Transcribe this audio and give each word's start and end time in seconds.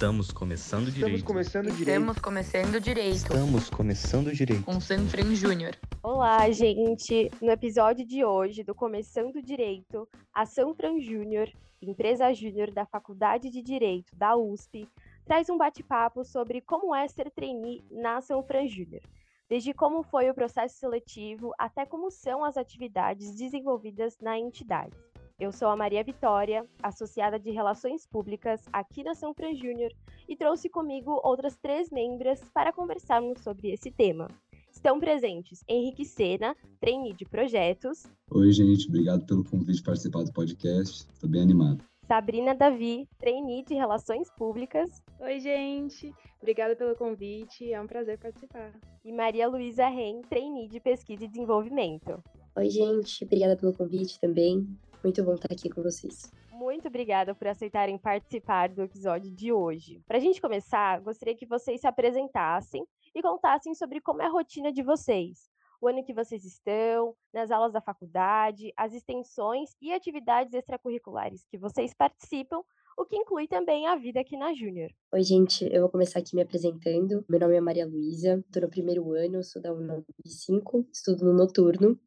Estamos 0.00 0.30
começando 0.30 0.88
Estamos 0.88 1.08
direito. 1.08 1.24
começando 1.26 1.64
direito. 1.66 1.88
Estamos 1.90 2.18
começando 2.18 2.80
direito. 2.80 3.16
Estamos 3.16 3.68
começando 3.68 4.32
direito. 4.32 4.64
Com 4.64 4.80
Sanfran 4.80 5.34
Júnior. 5.34 5.76
Olá, 6.02 6.50
gente! 6.50 7.30
No 7.38 7.50
episódio 7.50 8.06
de 8.06 8.24
hoje 8.24 8.64
do 8.64 8.74
Começando 8.74 9.42
Direito, 9.42 10.08
a 10.32 10.46
Sanfran 10.46 10.98
Júnior, 11.00 11.52
empresa 11.82 12.32
júnior 12.32 12.70
da 12.70 12.86
Faculdade 12.86 13.50
de 13.50 13.60
Direito 13.60 14.16
da 14.16 14.34
USP, 14.34 14.88
traz 15.26 15.50
um 15.50 15.58
bate-papo 15.58 16.24
sobre 16.24 16.62
como 16.62 16.94
é 16.94 17.06
ser 17.06 17.30
trainee 17.30 17.84
na 17.90 18.22
Sanfran 18.22 18.66
Júnior, 18.66 19.02
desde 19.50 19.74
como 19.74 20.02
foi 20.02 20.30
o 20.30 20.34
processo 20.34 20.78
seletivo 20.78 21.52
até 21.58 21.84
como 21.84 22.10
são 22.10 22.42
as 22.42 22.56
atividades 22.56 23.36
desenvolvidas 23.36 24.16
na 24.18 24.38
entidade. 24.38 24.96
Eu 25.40 25.50
sou 25.52 25.68
a 25.68 25.76
Maria 25.76 26.04
Vitória, 26.04 26.66
associada 26.82 27.38
de 27.38 27.50
Relações 27.50 28.06
Públicas 28.06 28.60
aqui 28.70 29.02
na 29.02 29.14
Sanfran 29.14 29.54
Júnior, 29.54 29.90
e 30.28 30.36
trouxe 30.36 30.68
comigo 30.68 31.18
outras 31.24 31.56
três 31.56 31.88
membras 31.90 32.44
para 32.52 32.70
conversarmos 32.70 33.40
sobre 33.40 33.70
esse 33.70 33.90
tema. 33.90 34.28
Estão 34.70 35.00
presentes 35.00 35.64
Henrique 35.66 36.04
Sena, 36.04 36.54
trainee 36.78 37.14
de 37.14 37.24
projetos. 37.24 38.02
Oi, 38.30 38.52
gente, 38.52 38.86
obrigado 38.86 39.24
pelo 39.24 39.42
convite 39.42 39.78
de 39.78 39.82
participar 39.82 40.24
do 40.24 40.32
podcast. 40.34 41.08
Estou 41.10 41.30
bem 41.30 41.40
animado. 41.40 41.82
Sabrina 42.06 42.54
Davi, 42.54 43.08
trainee 43.18 43.64
de 43.64 43.72
Relações 43.72 44.30
Públicas. 44.36 45.02
Oi, 45.20 45.40
gente. 45.40 46.12
Obrigada 46.38 46.76
pelo 46.76 46.94
convite. 46.94 47.72
É 47.72 47.80
um 47.80 47.86
prazer 47.86 48.18
participar. 48.18 48.78
E 49.02 49.10
Maria 49.10 49.48
Luísa 49.48 49.88
Ren, 49.88 50.20
trainee 50.20 50.68
de 50.68 50.80
Pesquisa 50.80 51.24
e 51.24 51.28
Desenvolvimento. 51.28 52.22
Oi, 52.56 52.68
gente. 52.68 53.24
Obrigada 53.24 53.56
pelo 53.56 53.72
convite 53.72 54.20
também. 54.20 54.68
Muito 55.02 55.24
bom 55.24 55.34
estar 55.34 55.50
aqui 55.50 55.70
com 55.70 55.82
vocês. 55.82 56.30
Muito 56.52 56.88
obrigada 56.88 57.34
por 57.34 57.48
aceitarem 57.48 57.96
participar 57.96 58.68
do 58.68 58.82
episódio 58.82 59.30
de 59.30 59.50
hoje. 59.50 60.02
Para 60.06 60.18
a 60.18 60.20
gente 60.20 60.42
começar, 60.42 61.00
gostaria 61.00 61.34
que 61.34 61.46
vocês 61.46 61.80
se 61.80 61.86
apresentassem 61.86 62.84
e 63.14 63.22
contassem 63.22 63.74
sobre 63.74 64.02
como 64.02 64.20
é 64.20 64.26
a 64.26 64.30
rotina 64.30 64.70
de 64.70 64.82
vocês, 64.82 65.48
o 65.80 65.88
ano 65.88 66.04
que 66.04 66.12
vocês 66.12 66.44
estão, 66.44 67.14
nas 67.32 67.50
aulas 67.50 67.72
da 67.72 67.80
faculdade, 67.80 68.74
as 68.76 68.92
extensões 68.92 69.70
e 69.80 69.90
atividades 69.90 70.52
extracurriculares 70.52 71.46
que 71.50 71.56
vocês 71.56 71.94
participam, 71.94 72.60
o 72.98 73.06
que 73.06 73.16
inclui 73.16 73.48
também 73.48 73.86
a 73.86 73.96
vida 73.96 74.20
aqui 74.20 74.36
na 74.36 74.52
Júnior. 74.52 74.90
Oi, 75.14 75.22
gente, 75.22 75.66
eu 75.72 75.80
vou 75.80 75.90
começar 75.90 76.18
aqui 76.18 76.36
me 76.36 76.42
apresentando. 76.42 77.24
Meu 77.26 77.40
nome 77.40 77.56
é 77.56 77.60
Maria 77.62 77.86
Luísa, 77.86 78.44
estou 78.46 78.60
no 78.60 78.68
primeiro 78.68 79.10
ano, 79.14 79.42
sou 79.42 79.62
da 79.62 79.72
UNAB 79.72 80.04
5, 80.26 80.86
estudo 80.92 81.24
no 81.24 81.32
noturno, 81.32 81.98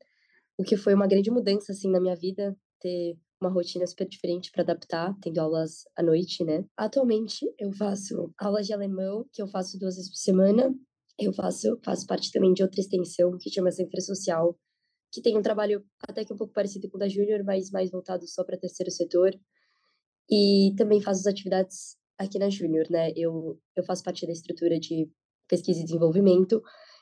o 0.56 0.64
que 0.64 0.78
foi 0.78 0.94
uma 0.94 1.08
grande 1.08 1.32
mudança 1.32 1.72
assim 1.72 1.90
na 1.90 2.00
minha 2.00 2.16
vida, 2.16 2.56
ter 2.84 3.18
uma 3.42 3.50
rotina 3.50 3.88
super 3.88 4.08
diferente 4.08 4.52
para 4.52 4.62
adaptar, 4.62 5.18
tendo 5.22 5.40
aulas 5.40 5.84
à 5.96 6.04
noite, 6.04 6.44
né? 6.44 6.66
Atualmente 6.78 7.46
eu 7.58 7.72
faço 7.72 8.32
aulas 8.38 8.68
de 8.68 8.74
alemão, 8.74 9.26
que 9.34 9.42
eu 9.42 9.48
faço 9.48 9.80
duas 9.80 9.96
vezes 9.96 10.10
por 10.10 10.18
semana. 10.18 10.74
Eu 11.18 11.34
faço, 11.34 11.80
faço 11.84 12.06
parte 12.06 12.32
também 12.32 12.54
de 12.54 12.64
outra 12.64 12.80
extensão 12.80 13.38
que 13.40 13.50
chama 13.50 13.72
Centro 13.72 14.02
Social, 14.02 14.58
que 15.12 15.22
tem 15.22 15.38
um 15.38 15.42
trabalho 15.42 15.86
até 16.08 16.26
que 16.26 16.34
um 16.34 16.38
pouco 16.38 16.54
parecido 16.54 16.90
com 16.90 16.98
o 16.98 17.00
da 17.00 17.08
Júnior, 17.08 17.44
mas 17.44 17.70
mais 17.70 17.92
voltado 17.92 18.28
só 18.28 18.44
para 18.44 18.58
terceiro 18.58 18.92
setor. 18.92 19.32
E 20.30 20.74
também 20.78 21.02
faço 21.02 21.22
as 21.22 21.28
atividades 21.28 21.98
aqui 22.18 22.40
na 22.40 22.50
Júnior, 22.50 22.86
né? 22.90 23.12
Eu, 23.16 23.60
eu 23.76 23.84
faço 23.84 24.04
parte 24.04 24.26
da 24.26 24.32
estrutura 24.32 24.80
de 24.80 25.10
pesquisa 25.48 25.82
e 25.82 25.84
desenvolvimento, 25.84 26.62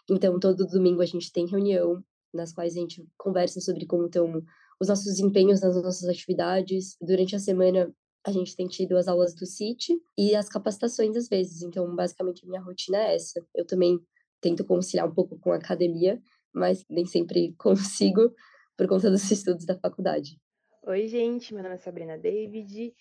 então 0.10 0.40
todo 0.40 0.66
domingo 0.66 1.02
a 1.02 1.06
gente 1.06 1.32
tem 1.32 1.46
reunião 1.48 2.04
nas 2.34 2.52
quais 2.52 2.76
a 2.76 2.80
gente 2.80 3.06
conversa 3.18 3.62
sobre 3.62 3.86
como 3.86 4.08
estão 4.08 4.42
os 4.82 4.88
nossos 4.88 5.06
desempenhos 5.06 5.62
nas 5.62 5.76
nossas 5.76 6.10
atividades. 6.10 6.98
Durante 7.00 7.36
a 7.36 7.40
semana, 7.40 7.94
a 8.26 8.32
gente 8.32 8.56
tem 8.56 8.68
tido 8.68 8.98
as 8.98 9.08
aulas 9.08 9.36
do 9.36 9.46
CIT 9.46 9.96
e 10.18 10.36
as 10.36 10.50
capacitações 10.50 11.16
às 11.16 11.30
vezes. 11.30 11.62
Então, 11.62 11.96
basicamente, 11.96 12.44
a 12.44 12.50
minha 12.50 12.62
rotina 12.62 12.98
é 12.98 13.16
essa. 13.16 13.46
Eu 13.54 13.64
também 13.64 14.00
tento 14.42 14.66
conciliar 14.66 15.08
um 15.08 15.14
pouco 15.14 15.38
com 15.38 15.52
a 15.52 15.58
academia, 15.58 16.20
mas 16.52 16.84
nem 16.90 17.06
sempre 17.06 17.54
consigo 17.62 18.34
por 18.76 18.88
conta 18.88 19.12
dos 19.12 19.30
estudos 19.30 19.68
da 19.68 19.78
faculdade. 19.78 20.42
Oi, 20.88 21.08
gente. 21.08 21.54
Meu 21.54 21.62
nome 21.62 21.76
é 21.76 21.78
Sabrina 21.78 22.18
David. 22.18 22.92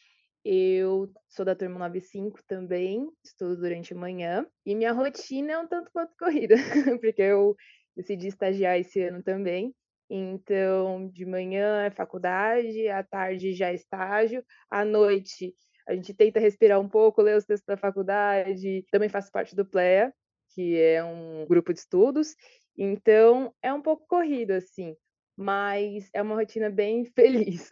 Eu 0.45 1.11
sou 1.31 1.47
da 1.47 1.55
turma 1.55 1.79
95 1.79 2.41
também, 2.47 3.11
estudo 3.25 3.57
durante 3.57 3.95
a 3.95 3.97
manhã. 3.97 4.47
E 4.67 4.75
minha 4.75 4.93
rotina 4.93 5.53
é 5.53 5.59
um 5.59 5.67
tanto 5.67 5.91
quanto 5.93 6.13
corrida, 6.21 6.57
porque 7.01 7.23
eu 7.23 7.57
decidi 7.97 8.27
estagiar 8.27 8.79
esse 8.79 9.03
ano 9.03 9.23
também. 9.23 9.75
Então, 10.11 11.09
de 11.09 11.25
manhã 11.25 11.83
é 11.83 11.91
faculdade, 11.91 12.89
à 12.89 13.03
tarde 13.03 13.55
já 13.55 13.69
é 13.69 13.75
estágio, 13.75 14.45
à 14.69 14.85
noite 14.85 15.55
a 15.91 15.95
gente 15.95 16.15
tenta 16.15 16.39
respirar 16.39 16.81
um 16.81 16.89
pouco, 16.89 17.21
ler 17.21 17.37
os 17.37 17.45
textos 17.45 17.67
da 17.67 17.77
faculdade. 17.77 18.85
Também 18.93 19.09
faço 19.09 19.33
parte 19.33 19.57
do 19.57 19.65
PLEA, 19.65 20.13
que 20.55 20.77
é 20.77 21.03
um 21.03 21.45
grupo 21.49 21.73
de 21.73 21.81
estudos. 21.81 22.37
Então, 22.79 23.53
é 23.61 23.73
um 23.73 23.83
pouco 23.83 24.07
corrido, 24.07 24.53
assim, 24.53 24.95
mas 25.37 26.09
é 26.15 26.23
uma 26.23 26.37
rotina 26.37 26.71
bem 26.71 27.05
feliz. 27.17 27.69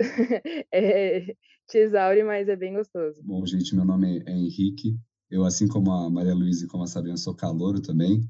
é, 0.72 1.20
te 1.68 1.78
exaure, 1.78 2.24
mas 2.24 2.48
é 2.48 2.56
bem 2.56 2.74
gostoso. 2.74 3.20
Bom, 3.22 3.46
gente, 3.46 3.74
meu 3.76 3.84
nome 3.84 4.22
é 4.26 4.32
Henrique. 4.32 4.98
Eu, 5.30 5.44
assim 5.44 5.68
como 5.68 5.92
a 5.92 6.10
Maria 6.10 6.34
Luísa 6.34 6.64
e 6.64 6.68
como 6.68 6.82
a 6.84 6.86
Sabrina, 6.86 7.16
sou 7.16 7.36
calouro 7.36 7.80
também. 7.80 8.20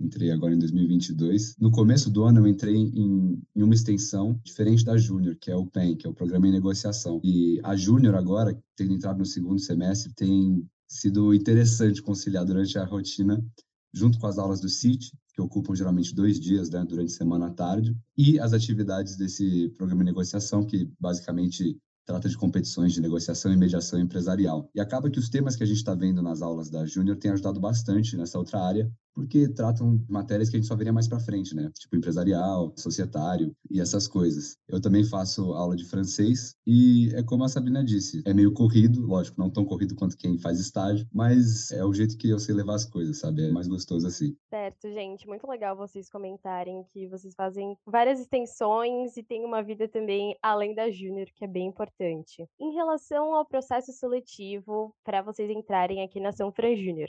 Entrei 0.00 0.30
agora 0.30 0.54
em 0.54 0.58
2022. 0.58 1.56
No 1.58 1.72
começo 1.72 2.08
do 2.08 2.22
ano, 2.22 2.40
eu 2.40 2.46
entrei 2.46 2.76
em, 2.76 3.42
em 3.54 3.62
uma 3.62 3.74
extensão 3.74 4.40
diferente 4.44 4.84
da 4.84 4.96
Júnior, 4.96 5.36
que 5.40 5.50
é 5.50 5.56
o 5.56 5.66
PEN, 5.66 5.96
que 5.96 6.06
é 6.06 6.10
o 6.10 6.14
Programa 6.14 6.46
em 6.46 6.52
Negociação. 6.52 7.20
E 7.24 7.60
a 7.64 7.74
Júnior, 7.74 8.14
agora, 8.14 8.56
tendo 8.76 8.92
entrado 8.92 9.18
no 9.18 9.26
segundo 9.26 9.58
semestre, 9.58 10.12
tem 10.14 10.64
sido 10.86 11.34
interessante 11.34 12.00
conciliar 12.00 12.44
durante 12.44 12.78
a 12.78 12.84
rotina, 12.84 13.44
junto 13.92 14.18
com 14.18 14.26
as 14.28 14.38
aulas 14.38 14.60
do 14.60 14.68
CIT, 14.68 15.12
que 15.34 15.42
ocupam 15.42 15.74
geralmente 15.74 16.14
dois 16.14 16.38
dias, 16.38 16.70
né, 16.70 16.84
durante 16.84 17.12
a 17.12 17.16
semana 17.16 17.46
à 17.46 17.50
tarde, 17.50 17.96
e 18.16 18.38
as 18.38 18.52
atividades 18.52 19.16
desse 19.16 19.68
programa 19.76 20.04
de 20.04 20.10
negociação, 20.10 20.64
que 20.64 20.88
basicamente 20.98 21.76
trata 22.08 22.26
de 22.26 22.38
competições 22.38 22.94
de 22.94 23.02
negociação 23.02 23.52
e 23.52 23.56
mediação 23.56 24.00
empresarial. 24.00 24.70
E 24.74 24.80
acaba 24.80 25.10
que 25.10 25.18
os 25.18 25.28
temas 25.28 25.54
que 25.56 25.62
a 25.62 25.66
gente 25.66 25.76
está 25.76 25.94
vendo 25.94 26.22
nas 26.22 26.40
aulas 26.40 26.70
da 26.70 26.86
Júnior 26.86 27.18
têm 27.18 27.30
ajudado 27.32 27.60
bastante 27.60 28.16
nessa 28.16 28.38
outra 28.38 28.58
área, 28.60 28.90
porque 29.18 29.48
tratam 29.48 30.00
matérias 30.08 30.48
que 30.48 30.56
a 30.56 30.60
gente 30.60 30.68
só 30.68 30.76
veria 30.76 30.92
mais 30.92 31.08
para 31.08 31.18
frente, 31.18 31.52
né? 31.52 31.68
Tipo 31.76 31.96
empresarial, 31.96 32.72
societário 32.76 33.52
e 33.68 33.80
essas 33.80 34.06
coisas. 34.06 34.56
Eu 34.68 34.80
também 34.80 35.02
faço 35.02 35.54
aula 35.54 35.74
de 35.74 35.84
francês 35.84 36.54
e 36.64 37.10
é 37.16 37.22
como 37.24 37.42
a 37.42 37.48
Sabrina 37.48 37.84
disse, 37.84 38.22
é 38.24 38.32
meio 38.32 38.52
corrido, 38.52 39.04
lógico, 39.04 39.40
não 39.40 39.50
tão 39.50 39.64
corrido 39.64 39.96
quanto 39.96 40.16
quem 40.16 40.38
faz 40.38 40.60
estágio, 40.60 41.04
mas 41.12 41.72
é 41.72 41.84
o 41.84 41.92
jeito 41.92 42.16
que 42.16 42.30
eu 42.30 42.38
sei 42.38 42.54
levar 42.54 42.76
as 42.76 42.84
coisas, 42.84 43.18
sabe? 43.18 43.48
É 43.48 43.50
mais 43.50 43.66
gostoso 43.66 44.06
assim. 44.06 44.36
Certo, 44.48 44.88
gente, 44.92 45.26
muito 45.26 45.48
legal 45.48 45.76
vocês 45.76 46.08
comentarem 46.08 46.84
que 46.92 47.08
vocês 47.08 47.34
fazem 47.34 47.76
várias 47.84 48.20
extensões 48.20 49.16
e 49.16 49.22
têm 49.24 49.44
uma 49.44 49.64
vida 49.64 49.88
também 49.88 50.36
além 50.40 50.76
da 50.76 50.92
Júnior, 50.92 51.26
que 51.34 51.44
é 51.44 51.48
bem 51.48 51.66
importante. 51.66 52.48
Em 52.60 52.72
relação 52.72 53.34
ao 53.34 53.44
processo 53.44 53.92
seletivo 53.92 54.94
para 55.02 55.22
vocês 55.22 55.50
entrarem 55.50 56.04
aqui 56.04 56.20
na 56.20 56.30
São 56.30 56.52
Fran 56.52 56.76
Júnior, 56.76 57.08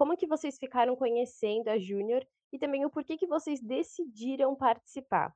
como 0.00 0.16
que 0.16 0.26
vocês 0.26 0.56
ficaram 0.56 0.96
conhecendo 0.96 1.68
a 1.68 1.78
Júnior 1.78 2.26
e 2.50 2.58
também 2.58 2.86
o 2.86 2.90
porquê 2.90 3.18
que 3.18 3.26
vocês 3.26 3.60
decidiram 3.60 4.56
participar. 4.56 5.30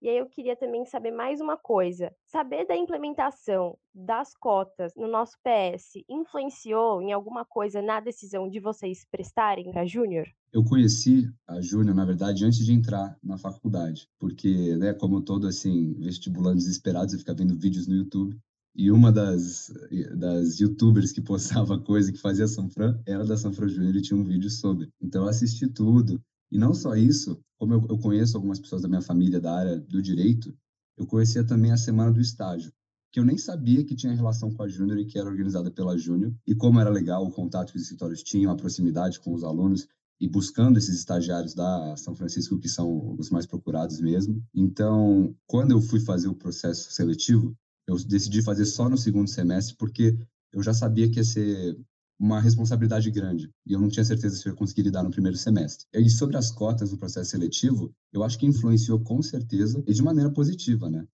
E 0.00 0.08
aí 0.08 0.18
eu 0.18 0.28
queria 0.28 0.54
também 0.54 0.84
saber 0.84 1.10
mais 1.10 1.40
uma 1.40 1.56
coisa. 1.56 2.14
Saber 2.24 2.64
da 2.68 2.76
implementação 2.76 3.76
das 3.92 4.32
cotas 4.36 4.94
no 4.94 5.08
nosso 5.08 5.36
PS 5.42 6.04
influenciou 6.08 7.02
em 7.02 7.12
alguma 7.12 7.44
coisa 7.44 7.82
na 7.82 7.98
decisão 7.98 8.48
de 8.48 8.60
vocês 8.60 9.04
prestarem 9.10 9.72
para 9.72 9.84
Júnior? 9.84 10.28
Eu 10.52 10.62
conheci 10.62 11.28
a 11.44 11.60
Júnior, 11.60 11.96
na 11.96 12.04
verdade, 12.04 12.44
antes 12.44 12.64
de 12.64 12.72
entrar 12.72 13.18
na 13.20 13.36
faculdade, 13.36 14.08
porque, 14.20 14.76
né, 14.76 14.94
como 14.94 15.20
todo 15.20 15.48
assim, 15.48 15.94
vestibulando 15.94 16.58
desesperado, 16.58 17.10
você 17.10 17.18
fica 17.18 17.34
vendo 17.34 17.58
vídeos 17.58 17.88
no 17.88 17.96
YouTube 17.96 18.38
e 18.76 18.90
uma 18.90 19.10
das, 19.10 19.72
das 20.16 20.60
youtubers 20.60 21.10
que 21.10 21.22
postava 21.22 21.78
coisa 21.80 22.12
que 22.12 22.18
fazia 22.18 22.46
Sanfran 22.46 23.00
era 23.06 23.24
da 23.24 23.36
Sanfran 23.36 23.68
Júnior 23.68 23.96
e 23.96 24.02
tinha 24.02 24.20
um 24.20 24.24
vídeo 24.24 24.50
sobre. 24.50 24.90
Então 25.00 25.22
eu 25.22 25.28
assisti 25.28 25.66
tudo. 25.66 26.22
E 26.52 26.58
não 26.58 26.74
só 26.74 26.94
isso, 26.94 27.40
como 27.58 27.74
eu, 27.74 27.86
eu 27.88 27.98
conheço 27.98 28.36
algumas 28.36 28.60
pessoas 28.60 28.82
da 28.82 28.88
minha 28.88 29.00
família 29.00 29.40
da 29.40 29.52
área 29.52 29.80
do 29.80 30.02
direito, 30.02 30.54
eu 30.96 31.06
conhecia 31.06 31.42
também 31.42 31.72
a 31.72 31.76
Semana 31.76 32.12
do 32.12 32.20
Estágio, 32.20 32.70
que 33.10 33.18
eu 33.18 33.24
nem 33.24 33.38
sabia 33.38 33.82
que 33.82 33.96
tinha 33.96 34.14
relação 34.14 34.52
com 34.52 34.62
a 34.62 34.68
Júnior 34.68 34.98
e 34.98 35.06
que 35.06 35.18
era 35.18 35.28
organizada 35.28 35.70
pela 35.70 35.96
Júnior. 35.96 36.34
E 36.46 36.54
como 36.54 36.78
era 36.78 36.90
legal 36.90 37.24
o 37.24 37.32
contato 37.32 37.72
que 37.72 37.78
os 37.78 37.84
escritórios 37.84 38.22
tinham, 38.22 38.52
a 38.52 38.56
proximidade 38.56 39.20
com 39.20 39.32
os 39.32 39.42
alunos 39.42 39.88
e 40.20 40.28
buscando 40.28 40.78
esses 40.78 40.96
estagiários 40.96 41.54
da 41.54 41.96
São 41.96 42.14
Francisco, 42.14 42.58
que 42.58 42.68
são 42.68 43.16
os 43.18 43.30
mais 43.30 43.46
procurados 43.46 44.00
mesmo. 44.00 44.42
Então, 44.54 45.34
quando 45.46 45.72
eu 45.72 45.80
fui 45.80 46.00
fazer 46.00 46.28
o 46.28 46.34
processo 46.34 46.90
seletivo, 46.92 47.56
eu 47.86 47.96
decidi 48.04 48.42
fazer 48.42 48.64
só 48.64 48.88
no 48.88 48.98
segundo 48.98 49.28
semestre 49.28 49.76
porque 49.76 50.16
eu 50.52 50.62
já 50.62 50.74
sabia 50.74 51.08
que 51.10 51.18
ia 51.18 51.24
ser 51.24 51.78
uma 52.18 52.40
responsabilidade 52.40 53.10
grande 53.10 53.50
e 53.66 53.74
eu 53.74 53.80
não 53.80 53.88
tinha 53.88 54.04
certeza 54.04 54.36
se 54.36 54.46
eu 54.46 54.52
ia 54.52 54.56
conseguir 54.56 54.82
lidar 54.82 55.02
no 55.02 55.10
primeiro 55.10 55.36
semestre. 55.36 55.86
E 55.92 56.08
sobre 56.08 56.36
as 56.36 56.50
cotas 56.50 56.90
no 56.90 56.98
processo 56.98 57.30
seletivo, 57.30 57.92
eu 58.12 58.22
acho 58.22 58.38
que 58.38 58.46
influenciou 58.46 59.00
com 59.00 59.20
certeza 59.22 59.82
e 59.86 59.92
de 59.92 60.02
maneira 60.02 60.30
positiva, 60.30 60.88
né? 60.88 61.06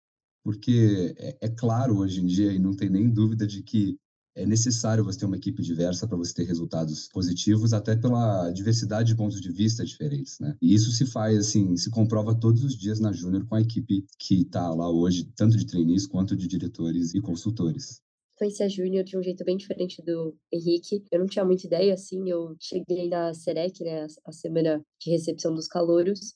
Porque 0.44 1.16
é, 1.18 1.38
é 1.42 1.50
claro 1.50 1.98
hoje 1.98 2.22
em 2.22 2.26
dia, 2.26 2.52
e 2.52 2.60
não 2.60 2.76
tem 2.76 2.90
nem 2.90 3.10
dúvida 3.10 3.46
de 3.46 3.64
que 3.64 3.98
é 4.36 4.46
necessário 4.46 5.04
você 5.04 5.20
ter 5.20 5.26
uma 5.26 5.38
equipe 5.38 5.62
diversa 5.62 6.08
para 6.08 6.18
você 6.18 6.34
ter 6.34 6.44
resultados 6.44 7.10
positivos, 7.10 7.74
até 7.74 7.96
pela 7.96 8.52
diversidade 8.52 9.10
de 9.10 9.16
pontos 9.16 9.42
de 9.42 9.52
vista 9.52 9.86
diferentes, 9.86 10.40
né? 10.40 10.56
E 10.62 10.74
isso 10.74 10.92
se 10.92 11.06
faz, 11.06 11.38
assim, 11.38 11.76
se 11.76 11.90
comprova 11.90 12.34
todos 12.34 12.64
os 12.64 12.78
dias 12.78 13.00
na 13.00 13.12
Júnior 13.12 13.46
com 13.46 13.56
a 13.56 13.62
equipe 13.62 14.06
que 14.18 14.42
está 14.42 14.74
lá 14.74 14.90
hoje, 14.90 15.30
tanto 15.36 15.58
de 15.58 15.66
trainees 15.66 16.08
quanto 16.08 16.36
de 16.36 16.48
diretores 16.48 17.14
e 17.14 17.22
consultores 17.22 18.02
conheci 18.42 18.64
a 18.64 18.68
Júnior 18.68 19.04
de 19.04 19.16
um 19.16 19.22
jeito 19.22 19.44
bem 19.44 19.56
diferente 19.56 20.02
do 20.02 20.36
Henrique. 20.52 21.04
Eu 21.12 21.20
não 21.20 21.28
tinha 21.28 21.46
muita 21.46 21.68
ideia, 21.68 21.94
assim, 21.94 22.28
eu 22.28 22.56
cheguei 22.60 23.08
na 23.08 23.32
Serec, 23.36 23.84
né, 23.84 24.08
a 24.26 24.32
semana 24.32 24.84
de 25.00 25.12
recepção 25.12 25.54
dos 25.54 25.68
calouros, 25.68 26.34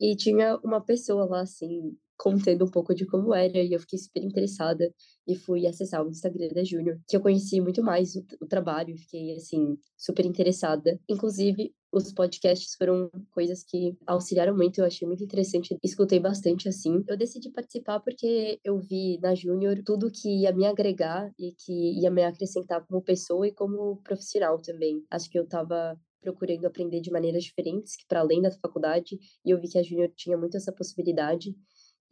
e 0.00 0.16
tinha 0.16 0.58
uma 0.64 0.82
pessoa 0.82 1.26
lá, 1.26 1.42
assim, 1.42 1.94
contando 2.16 2.64
um 2.64 2.70
pouco 2.70 2.94
de 2.94 3.06
como 3.06 3.34
era, 3.34 3.58
e 3.58 3.72
eu 3.72 3.80
fiquei 3.80 3.98
super 3.98 4.22
interessada 4.22 4.92
e 5.26 5.34
fui 5.34 5.66
acessar 5.66 6.04
o 6.04 6.08
Instagram 6.08 6.48
da 6.48 6.64
Júnior, 6.64 7.00
que 7.08 7.16
eu 7.16 7.20
conheci 7.20 7.60
muito 7.60 7.82
mais 7.82 8.14
o, 8.14 8.24
o 8.40 8.46
trabalho, 8.46 8.96
fiquei, 8.96 9.34
assim, 9.34 9.76
super 9.96 10.24
interessada. 10.24 10.98
Inclusive, 11.08 11.74
os 11.92 12.12
podcasts 12.12 12.74
foram 12.74 13.10
coisas 13.32 13.62
que 13.62 13.96
auxiliaram 14.06 14.56
muito, 14.56 14.80
eu 14.80 14.86
achei 14.86 15.06
muito 15.06 15.22
interessante, 15.22 15.76
escutei 15.82 16.18
bastante, 16.18 16.68
assim. 16.68 17.04
Eu 17.06 17.16
decidi 17.16 17.50
participar 17.50 18.00
porque 18.00 18.58
eu 18.64 18.78
vi 18.78 19.18
na 19.20 19.34
Júnior 19.34 19.82
tudo 19.84 20.10
que 20.10 20.42
ia 20.42 20.52
me 20.52 20.64
agregar 20.64 21.30
e 21.38 21.52
que 21.52 22.00
ia 22.00 22.10
me 22.10 22.24
acrescentar 22.24 22.84
como 22.86 23.02
pessoa 23.02 23.46
e 23.46 23.52
como 23.52 24.00
profissional 24.02 24.58
também. 24.60 25.04
Acho 25.10 25.28
que 25.28 25.38
eu 25.38 25.46
tava 25.46 25.98
procurando 26.22 26.64
aprender 26.64 27.00
de 27.00 27.10
maneiras 27.10 27.42
diferentes, 27.42 27.96
que 27.96 28.06
para 28.06 28.20
além 28.20 28.40
da 28.40 28.50
faculdade, 28.50 29.18
e 29.44 29.50
eu 29.50 29.60
vi 29.60 29.68
que 29.68 29.78
a 29.78 29.82
Júnior 29.82 30.10
tinha 30.16 30.38
muito 30.38 30.56
essa 30.56 30.72
possibilidade 30.72 31.54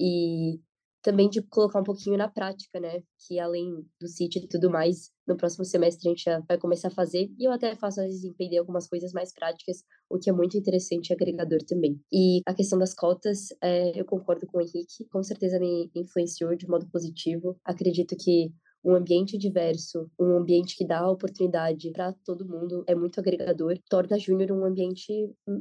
e 0.01 0.59
também 1.03 1.29
de 1.29 1.43
colocar 1.43 1.81
um 1.81 1.85
pouquinho 1.85 2.17
na 2.17 2.29
prática, 2.29 2.79
né? 2.79 3.03
Que 3.27 3.39
além 3.39 3.87
do 4.01 4.09
sítio 4.09 4.43
e 4.43 4.49
tudo 4.49 4.71
mais, 4.71 5.11
no 5.27 5.37
próximo 5.37 5.65
semestre 5.65 6.09
a 6.09 6.11
gente 6.11 6.25
já 6.25 6.41
vai 6.41 6.59
começar 6.59 6.89
a 6.89 6.93
fazer, 6.93 7.31
e 7.39 7.45
eu 7.45 7.53
até 7.53 7.75
faço 7.75 8.01
às 8.01 8.07
vezes 8.07 8.25
empreender 8.25 8.59
algumas 8.59 8.89
coisas 8.89 9.13
mais 9.13 9.33
práticas, 9.33 9.83
o 10.09 10.19
que 10.19 10.31
é 10.31 10.33
muito 10.33 10.57
interessante 10.57 11.09
e 11.09 11.13
agregador 11.15 11.61
também. 11.67 12.01
E 12.13 12.41
a 12.47 12.55
questão 12.55 12.79
das 12.79 12.95
cotas, 12.95 13.49
é, 13.63 13.99
eu 13.99 14.05
concordo 14.05 14.47
com 14.47 14.59
o 14.59 14.61
Henrique, 14.61 15.07
com 15.11 15.23
certeza 15.23 15.59
me 15.59 15.91
influenciou 15.95 16.55
de 16.55 16.69
modo 16.69 16.89
positivo. 16.91 17.57
Acredito 17.65 18.17
que 18.17 18.53
um 18.83 18.95
ambiente 18.95 19.37
diverso, 19.37 20.11
um 20.19 20.37
ambiente 20.39 20.77
que 20.77 20.87
dá 20.87 21.09
oportunidade 21.09 21.91
para 21.93 22.15
todo 22.25 22.49
mundo 22.49 22.83
é 22.87 22.95
muito 22.95 23.21
agregador, 23.21 23.79
torna 23.91 24.17
a 24.17 24.19
Júnior 24.19 24.53
um 24.53 24.65
ambiente 24.65 25.13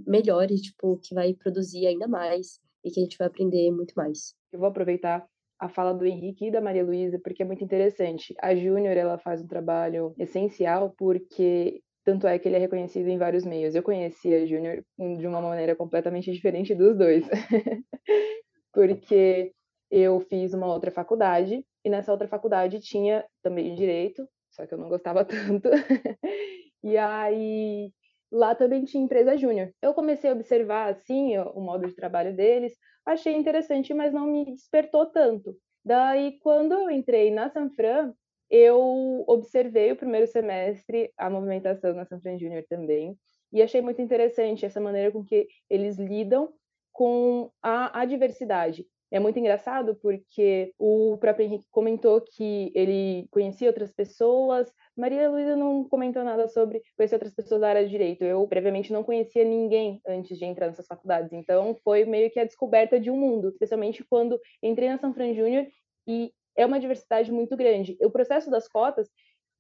melhor 0.08 0.50
e 0.50 0.56
tipo 0.56 0.98
que 0.98 1.14
vai 1.14 1.34
produzir 1.34 1.86
ainda 1.86 2.08
mais 2.08 2.60
e 2.90 2.92
que 2.92 3.00
a 3.00 3.04
gente 3.04 3.18
vai 3.18 3.28
aprender 3.28 3.72
muito 3.72 3.94
mais. 3.96 4.34
Eu 4.52 4.60
vou 4.60 4.68
aproveitar 4.68 5.26
a 5.60 5.70
fala 5.70 5.94
do 5.94 6.06
Henrique 6.06 6.48
e 6.48 6.52
da 6.52 6.62
Maria 6.62 6.84
Luísa, 6.84 7.20
porque 7.24 7.44
é 7.44 7.46
muito 7.46 7.64
interessante. 7.64 8.34
A 8.42 8.56
Júnior, 8.56 8.96
ela 8.96 9.18
faz 9.18 9.42
um 9.42 9.48
trabalho 9.48 10.14
essencial, 10.18 10.94
porque 10.98 11.82
tanto 12.06 12.26
é 12.28 12.40
que 12.40 12.48
ele 12.48 12.56
é 12.56 12.60
reconhecido 12.60 13.08
em 13.08 13.18
vários 13.18 13.46
meios. 13.46 13.76
Eu 13.76 13.84
conheci 13.84 14.34
a 14.34 14.46
Júnior 14.46 14.84
de 14.98 15.28
uma 15.28 15.42
maneira 15.42 15.76
completamente 15.76 16.32
diferente 16.32 16.74
dos 16.74 16.98
dois. 16.98 17.28
porque 18.74 19.52
eu 19.92 20.20
fiz 20.22 20.54
uma 20.54 20.68
outra 20.68 20.92
faculdade, 20.92 21.64
e 21.84 21.90
nessa 21.90 22.12
outra 22.12 22.28
faculdade 22.28 22.80
tinha 22.80 23.26
também 23.42 23.76
direito, 23.76 24.28
só 24.52 24.66
que 24.66 24.74
eu 24.74 24.78
não 24.78 24.90
gostava 24.90 25.26
tanto. 25.26 25.70
e 26.84 26.98
aí 26.98 27.92
lá 28.32 28.56
também 28.56 28.86
tinha 28.86 29.04
empresa 29.04 29.38
júnior. 29.38 29.74
Eu 29.82 29.94
comecei 29.94 30.30
a 30.30 30.34
observar 30.34 30.90
assim 30.90 31.38
o 31.38 31.62
modo 31.62 31.88
de 31.88 31.96
trabalho 31.96 32.36
deles, 32.36 32.74
achei 33.06 33.36
interessante, 33.36 33.94
mas 33.94 34.14
não 34.14 34.28
me 34.28 34.46
despertou 34.46 35.06
tanto. 35.08 35.56
Daí, 35.84 36.38
quando 36.40 36.74
eu 36.74 36.90
entrei 36.90 37.32
na 37.32 37.50
Sanfran, 37.50 38.14
eu 38.50 39.24
observei 39.28 39.92
o 39.92 39.96
primeiro 39.96 40.28
semestre 40.28 41.12
a 41.18 41.30
movimentação 41.30 41.94
na 41.94 42.06
Sanfran 42.06 42.38
Júnior 42.38 42.66
também, 42.68 43.18
e 43.52 43.62
achei 43.62 43.82
muito 43.82 44.02
interessante 44.02 44.66
essa 44.66 44.80
maneira 44.80 45.12
com 45.12 45.24
que 45.24 45.48
eles 45.70 45.98
lidam 45.98 46.54
com 46.92 47.52
a, 47.62 48.02
a 48.02 48.06
diversidade. 48.06 48.86
É 49.12 49.20
muito 49.20 49.40
engraçado 49.40 49.96
porque 49.96 50.74
o 50.78 51.18
próprio 51.18 51.46
Henrique 51.46 51.66
comentou 51.72 52.22
que 52.22 52.72
ele 52.76 53.28
conhecia 53.32 53.68
outras 53.68 53.92
pessoas. 53.92 54.72
Maria 54.96 55.30
Luísa 55.30 55.56
não 55.56 55.84
comentou 55.84 56.24
nada 56.24 56.48
sobre 56.48 56.82
conhecer 56.96 57.16
outras 57.16 57.34
pessoas 57.34 57.62
da 57.62 57.70
área 57.70 57.84
de 57.84 57.90
direito. 57.90 58.24
Eu, 58.24 58.48
previamente, 58.48 58.94
não 58.94 59.04
conhecia 59.04 59.44
ninguém 59.44 60.00
antes 60.08 60.38
de 60.38 60.46
entrar 60.46 60.68
nessas 60.68 60.86
faculdades. 60.86 61.34
Então, 61.34 61.76
foi 61.84 62.06
meio 62.06 62.30
que 62.30 62.40
a 62.40 62.46
descoberta 62.46 63.00
de 63.00 63.10
um 63.10 63.18
mundo, 63.18 63.50
especialmente 63.50 64.04
quando 64.04 64.40
entrei 64.62 64.90
na 64.90 65.00
São 65.00 65.14
Fran 65.14 65.34
Júnior 65.34 65.66
e 66.08 66.32
é 66.56 66.66
uma 66.66 66.80
diversidade 66.80 67.32
muito 67.32 67.58
grande. 67.58 67.98
O 68.02 68.12
processo 68.12 68.52
das 68.52 68.68
cotas 68.68 69.10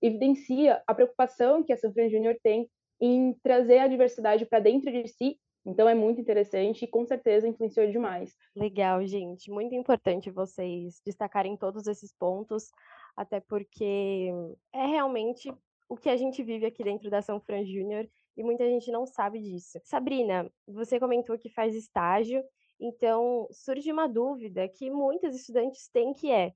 evidencia 0.02 0.81
a 0.86 0.94
preocupação 0.94 1.63
que 1.63 1.74
a 1.74 1.78
São 1.78 1.92
Fran 1.92 2.10
Júnior 2.10 2.38
tem 2.44 2.69
em 3.02 3.34
trazer 3.42 3.80
a 3.80 3.88
diversidade 3.88 4.45
para 4.45 4.60
dentro 4.60 4.92
de 4.92 5.07
si 5.07 5.40
então 5.65 5.88
é 5.88 5.94
muito 5.94 6.21
interessante 6.21 6.83
e 6.83 6.88
com 6.88 7.06
certeza 7.06 7.47
influenciou 7.47 7.89
demais. 7.91 8.35
Legal, 8.56 9.06
gente. 9.06 9.51
Muito 9.51 9.75
importante 9.75 10.31
vocês 10.31 11.01
destacarem 11.06 11.57
todos 11.57 11.88
esses 11.88 12.13
pontos, 12.13 12.71
até 13.15 13.39
porque 13.39 14.31
é 14.73 14.85
realmente 14.85 15.53
o 15.89 15.97
que 15.97 16.09
a 16.09 16.15
gente 16.15 16.44
vive 16.44 16.65
aqui 16.65 16.83
dentro 16.83 17.09
da 17.09 17.21
São 17.21 17.39
Fran 17.39 17.65
Júnior 17.65 18.07
e 18.38 18.44
muita 18.44 18.65
gente 18.65 18.91
não 18.91 19.06
sabe 19.06 19.39
disso. 19.39 19.79
Sabrina, 19.83 20.50
você 20.67 21.00
comentou 21.00 21.38
que 21.38 21.50
faz 21.50 21.75
estágio, 21.75 22.44
então 22.79 23.47
surge 23.51 23.91
uma 23.91 24.07
dúvida 24.07 24.67
que 24.69 24.89
muitos 24.89 25.35
estudantes 25.35 25.89
têm 25.89 26.13
que 26.13 26.31
é 26.31 26.53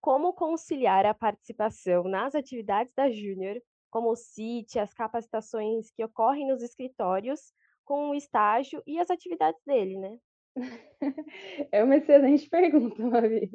como 0.00 0.32
conciliar 0.32 1.04
a 1.04 1.14
participação 1.14 2.04
nas 2.04 2.34
atividades 2.34 2.92
da 2.94 3.10
Júnior, 3.10 3.60
como 3.90 4.10
o 4.10 4.16
CIT, 4.16 4.78
as 4.78 4.94
capacitações 4.94 5.90
que 5.90 6.02
ocorrem 6.02 6.48
nos 6.48 6.62
escritórios, 6.62 7.52
com 7.90 8.10
o 8.10 8.14
estágio 8.14 8.80
e 8.86 9.00
as 9.00 9.10
atividades 9.10 9.60
dele, 9.66 9.98
né? 9.98 10.16
É 11.72 11.82
uma 11.82 11.96
excelente 11.96 12.48
pergunta, 12.48 13.02
Mavi, 13.04 13.50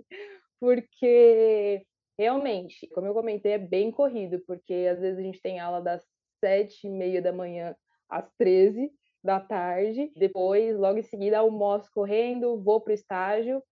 porque 0.60 1.82
realmente, 2.20 2.86
como 2.90 3.08
eu 3.08 3.14
comentei, 3.14 3.54
é 3.54 3.58
bem 3.58 3.92
corrido, 3.92 4.44
porque 4.46 4.90
às 4.92 5.00
vezes 5.00 5.20
a 5.20 5.22
gente 5.22 5.42
tem 5.42 5.58
aula 5.58 5.82
das 5.82 6.06
sete 6.44 6.86
e 6.86 6.90
meia 6.90 7.22
da 7.22 7.32
manhã 7.32 7.74
às 8.10 8.30
treze 8.38 8.92
da 9.24 9.40
tarde, 9.40 10.12
depois, 10.18 10.78
logo 10.78 11.00
em 11.00 11.04
seguida, 11.04 11.40
almoço 11.40 11.90
correndo, 11.94 12.62
vou 12.62 12.82
para 12.82 12.92
o 12.92 12.94
estágio, 12.94 13.64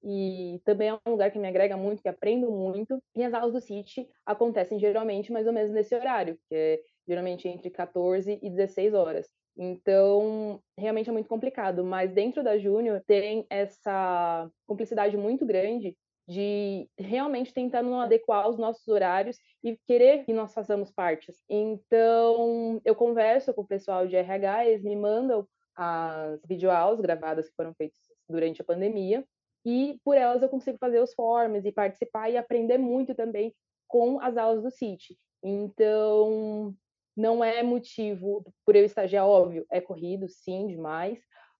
e 0.00 0.60
também 0.64 0.90
é 0.90 0.94
um 0.94 1.10
lugar 1.10 1.32
que 1.32 1.40
me 1.40 1.48
agrega 1.48 1.76
muito, 1.76 2.02
que 2.02 2.08
aprendo 2.08 2.52
muito. 2.52 3.02
E 3.16 3.24
as 3.24 3.34
aulas 3.34 3.52
do 3.52 3.60
CIT 3.60 4.08
acontecem 4.24 4.78
geralmente 4.78 5.32
mais 5.32 5.46
ou 5.46 5.52
menos 5.52 5.72
nesse 5.72 5.92
horário, 5.92 6.38
que 6.48 6.54
é 6.54 6.80
geralmente 7.08 7.48
entre 7.48 7.68
14 7.68 8.38
e 8.40 8.50
16 8.50 8.94
horas. 8.94 9.26
Então, 9.56 10.60
realmente 10.76 11.08
é 11.08 11.12
muito 11.12 11.28
complicado, 11.28 11.84
mas 11.84 12.12
dentro 12.12 12.42
da 12.42 12.58
Júnior 12.58 13.02
tem 13.06 13.46
essa 13.48 14.50
cumplicidade 14.66 15.16
muito 15.16 15.46
grande 15.46 15.96
de 16.26 16.88
realmente 16.98 17.52
tentar 17.52 17.82
não 17.82 18.00
adequar 18.00 18.48
os 18.48 18.58
nossos 18.58 18.88
horários 18.88 19.36
e 19.62 19.76
querer 19.86 20.24
que 20.24 20.32
nós 20.32 20.54
façamos 20.54 20.90
parte. 20.90 21.32
Então, 21.48 22.80
eu 22.84 22.94
converso 22.94 23.52
com 23.52 23.62
o 23.62 23.66
pessoal 23.66 24.06
de 24.06 24.16
RH, 24.16 24.66
eles 24.66 24.82
me 24.82 24.96
mandam 24.96 25.46
as 25.76 26.40
videoaulas 26.46 27.00
gravadas 27.00 27.48
que 27.48 27.54
foram 27.54 27.74
feitas 27.74 28.00
durante 28.28 28.62
a 28.62 28.64
pandemia, 28.64 29.24
e 29.66 29.98
por 30.04 30.16
elas 30.16 30.42
eu 30.42 30.48
consigo 30.48 30.78
fazer 30.78 31.00
os 31.00 31.14
forms 31.14 31.64
e 31.64 31.72
participar 31.72 32.30
e 32.30 32.36
aprender 32.36 32.78
muito 32.78 33.14
também 33.14 33.54
com 33.86 34.20
as 34.20 34.36
aulas 34.36 34.62
do 34.62 34.70
CIT. 34.70 35.16
Então, 35.42 36.74
não 37.16 37.42
é 37.44 37.62
motivo 37.62 38.44
por 38.64 38.74
eu 38.74 38.84
estagiar, 38.84 39.26
óbvio, 39.26 39.64
é 39.70 39.80
corrido, 39.80 40.28
sim, 40.28 40.66
demais, 40.66 41.18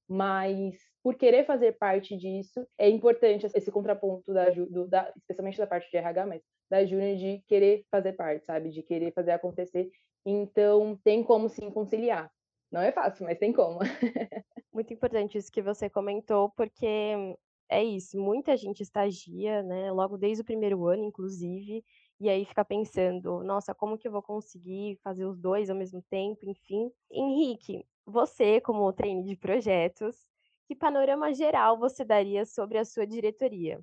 mas 0.09 0.77
por 1.03 1.15
querer 1.15 1.45
fazer 1.45 1.73
parte 1.73 2.17
disso, 2.17 2.67
é 2.79 2.89
importante 2.89 3.47
esse 3.55 3.71
contraponto, 3.71 4.33
da, 4.33 4.51
do, 4.51 4.89
da, 4.89 5.13
especialmente 5.17 5.59
da 5.59 5.67
parte 5.67 5.91
de 5.91 5.97
RH, 5.97 6.27
mas 6.27 6.43
da 6.71 6.85
Júnior, 6.85 7.17
de 7.17 7.43
querer 7.47 7.85
fazer 7.91 8.15
parte, 8.15 8.47
sabe? 8.47 8.71
De 8.71 8.83
querer 8.83 9.13
fazer 9.13 9.33
acontecer. 9.33 9.91
Então, 10.25 10.99
tem 11.05 11.23
como 11.23 11.49
sim 11.49 11.71
conciliar. 11.71 12.31
Não 12.73 12.81
é 12.81 12.91
fácil, 12.91 13.27
mas 13.27 13.39
tem 13.39 13.53
como. 13.53 13.79
Muito 14.73 14.93
importante 14.93 15.39
isso 15.39 15.53
que 15.53 15.63
você 15.63 15.89
comentou, 15.89 16.51
porque 16.57 16.87
é 17.69 17.83
isso, 17.83 18.19
muita 18.19 18.57
gente 18.57 18.83
estagia, 18.83 19.63
né? 19.63 19.93
Logo 19.93 20.17
desde 20.17 20.43
o 20.43 20.45
primeiro 20.45 20.87
ano, 20.87 21.05
inclusive, 21.05 21.85
e 22.25 22.29
aí 22.31 22.47
fica 22.47 22.65
pensando, 22.65 23.45
nossa, 23.45 23.75
como 23.75 23.99
que 23.99 24.09
eu 24.09 24.13
vou 24.13 24.23
conseguir 24.23 24.99
fazer 25.05 25.27
os 25.27 25.39
dois 25.39 25.69
ao 25.69 25.77
mesmo 25.77 26.01
tempo, 26.09 26.49
enfim. 26.49 26.91
Henrique, 27.11 27.85
você, 28.07 28.63
como 28.63 28.91
treine 28.95 29.23
de 29.25 29.37
projetos, 29.37 30.17
que 30.67 30.75
panorama 30.75 31.35
geral 31.35 31.79
você 31.79 32.03
daria 32.03 32.47
sobre 32.47 32.79
a 32.79 32.85
sua 32.87 33.07
diretoria? 33.07 33.79